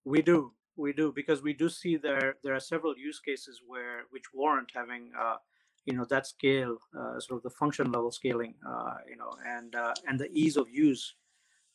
We 0.05 0.21
do 0.21 0.51
we 0.75 0.93
do 0.93 1.11
because 1.11 1.41
we 1.41 1.53
do 1.53 1.69
see 1.69 1.97
there 1.97 2.35
there 2.43 2.55
are 2.55 2.59
several 2.59 2.97
use 2.97 3.19
cases 3.19 3.61
where 3.65 4.03
which 4.09 4.33
warrant 4.33 4.71
having 4.73 5.11
uh, 5.19 5.35
you 5.85 5.93
know 5.95 6.05
that 6.05 6.25
scale 6.25 6.77
uh, 6.97 7.19
sort 7.19 7.37
of 7.37 7.43
the 7.43 7.49
function 7.49 7.91
level 7.91 8.11
scaling 8.11 8.55
uh, 8.67 8.95
you 9.09 9.15
know 9.15 9.31
and 9.45 9.75
uh, 9.75 9.93
and 10.07 10.19
the 10.19 10.31
ease 10.31 10.57
of 10.57 10.69
use 10.69 11.15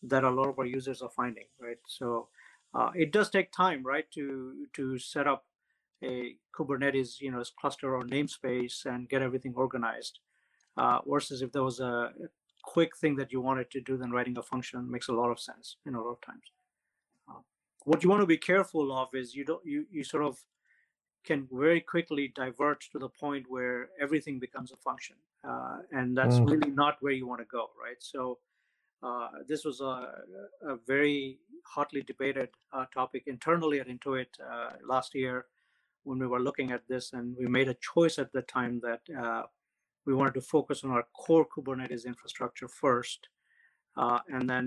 that 0.03 0.25
a 0.25 0.31
lot 0.31 0.49
of 0.49 0.59
our 0.59 0.67
users 0.67 1.03
are 1.03 1.11
finding 1.11 1.47
right 1.61 1.79
so 1.87 2.29
uh, 2.75 2.91
it 2.95 3.13
does 3.13 3.31
take 3.31 3.51
time, 3.53 3.83
right, 3.83 4.11
to 4.13 4.67
to 4.75 4.99
set 4.99 5.27
up 5.27 5.45
a 6.03 6.37
Kubernetes, 6.57 7.21
you 7.21 7.31
know, 7.31 7.43
cluster 7.59 7.95
or 7.95 8.03
namespace 8.05 8.85
and 8.85 9.09
get 9.09 9.23
everything 9.23 9.55
organized. 9.57 10.21
Uh, 10.77 11.01
versus 11.07 11.43
if 11.43 11.51
there 11.53 11.65
was 11.65 11.81
a 11.81 12.13
quick 12.63 12.97
thing 12.97 13.17
that 13.17 13.33
you 13.33 13.41
wanted 13.41 13.71
to 13.71 13.81
do, 13.81 13.97
then 13.97 14.11
writing 14.13 14.37
a 14.39 14.43
function 14.43 14.89
makes 14.91 15.09
a 15.09 15.13
lot 15.13 15.31
of 15.31 15.41
sense 15.41 15.77
in 15.87 15.95
a 15.95 16.01
lot 16.01 16.11
of 16.11 16.21
times. 16.21 16.53
What 17.89 18.05
you 18.05 18.11
want 18.11 18.21
to 18.21 18.27
be 18.27 18.37
careful 18.37 18.93
of 18.93 19.09
is 19.15 19.35
you 19.35 19.45
don't 19.47 19.65
you 19.65 19.87
you 19.91 20.05
sort 20.05 20.25
of 20.31 20.37
can 21.25 21.49
very 21.51 21.81
quickly 21.81 22.33
divert 22.35 22.81
to 22.93 22.99
the 22.99 23.09
point 23.09 23.47
where 23.49 23.89
everything 23.99 24.39
becomes 24.39 24.73
a 24.73 24.77
function, 24.77 25.17
uh, 25.43 25.79
and 25.91 26.17
that's 26.17 26.37
mm. 26.37 26.51
really 26.51 26.71
not 26.71 26.99
where 27.01 27.15
you 27.15 27.27
want 27.27 27.41
to 27.41 27.47
go, 27.47 27.71
right? 27.83 28.01
So 28.01 28.41
uh, 29.03 29.29
this 29.49 29.65
was 29.65 29.81
a, 29.81 29.95
a, 30.73 30.77
very 30.87 31.39
hotly 31.65 32.03
debated 32.03 32.51
uh, 32.75 32.85
topic 32.93 33.23
internally 33.27 33.81
at 33.81 33.89
Intuit 33.89 34.33
uh, 34.39 34.71
last 34.87 35.15
year 35.15 35.47
when 36.05 36.19
we 36.19 36.27
were 36.27 36.41
looking 36.41 36.73
at 36.73 36.87
this, 36.89 37.15
and 37.15 37.35
we 37.39 37.47
made 37.47 37.69
a 37.69 37.77
choice 37.95 38.19
at 38.19 38.33
the 38.33 38.43
time 38.43 38.83
that 38.83 39.01
uh, 39.17 39.45
we 40.05 40.13
wanted 40.13 40.35
to 40.35 40.43
focus 40.43 40.85
on 40.85 40.91
our 40.91 41.07
core 41.15 41.47
Kubernetes 41.47 42.05
infrastructure 42.05 42.69
first, 42.69 43.29
uh, 43.99 44.21
and 44.33 44.49
then 44.49 44.67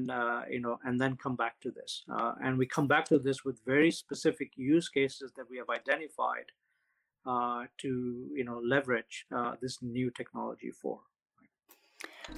you 0.50 0.60
know, 0.60 0.78
and 0.84 1.00
then 1.00 1.16
come 1.16 1.36
back 1.36 1.60
to 1.62 1.72
this. 1.72 2.04
and 2.44 2.58
we 2.58 2.66
come 2.66 2.88
back 2.88 3.06
to 3.06 3.20
this 3.20 3.44
with 3.46 3.60
very 3.66 3.92
specific 3.92 4.52
use 4.56 4.90
cases 4.90 5.32
that 5.36 5.50
we 5.50 5.58
have 5.58 5.70
identified 5.70 6.48
to 7.84 7.92
you 8.40 8.44
know 8.44 8.60
leverage 8.64 9.26
this 9.62 9.78
new 9.82 10.10
technology 10.12 10.72
for. 10.72 11.00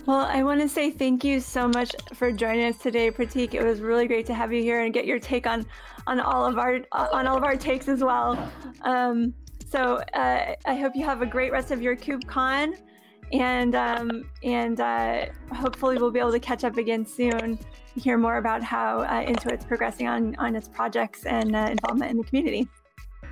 Well, 0.06 0.26
I 0.26 0.44
want 0.44 0.60
to 0.60 0.68
say 0.68 0.92
thank 0.92 1.24
you 1.24 1.40
so 1.40 1.68
much 1.68 1.96
for 2.14 2.32
joining 2.32 2.66
us 2.66 2.78
today, 2.78 3.10
Pratik. 3.10 3.54
It 3.54 3.64
was 3.64 3.80
really 3.80 4.08
great 4.08 4.26
to 4.26 4.34
have 4.34 4.52
you 4.52 4.62
here 4.62 4.82
and 4.82 4.94
get 4.94 5.06
your 5.06 5.20
take 5.20 5.48
on 5.48 5.66
on 6.08 6.20
all 6.20 6.46
of 6.46 6.58
our 6.58 6.82
on 6.92 7.28
all 7.28 7.38
of 7.38 7.44
our 7.44 7.56
takes 7.56 7.88
as 7.88 8.04
well. 8.04 8.52
Um, 8.82 9.34
so 9.70 9.98
uh, 10.14 10.56
I 10.66 10.76
hope 10.76 10.96
you 10.96 11.06
have 11.06 11.22
a 11.22 11.26
great 11.26 11.52
rest 11.52 11.72
of 11.72 11.82
your 11.82 11.96
KubeCon, 11.96 12.76
and 13.34 13.76
um, 13.76 14.30
and 14.44 14.80
uh, 14.80 15.26
hopefully 15.52 15.98
we'll 15.98 16.12
be 16.12 16.20
able 16.20 16.32
to 16.32 16.40
catch 16.40 16.64
up 16.64 16.78
again 16.78 17.06
soon, 17.06 17.60
hear 17.96 18.18
more 18.18 18.38
about 18.38 18.64
how 18.64 19.00
uh, 19.00 19.26
Intuit's 19.26 19.66
progressing 19.66 20.08
on 20.08 20.36
on 20.38 20.56
its 20.56 20.68
projects 20.68 21.26
and 21.26 21.56
uh, 21.56 21.68
involvement 21.72 22.12
in 22.12 22.18
the 22.18 22.24
community. 22.24 22.68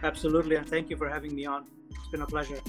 Absolutely, 0.04 0.56
and 0.56 0.68
thank 0.68 0.90
you 0.90 0.98
for 0.98 1.08
having 1.08 1.36
me 1.36 1.46
on. 1.46 1.66
It's 1.90 2.08
been 2.12 2.22
a 2.22 2.26
pleasure. 2.26 2.60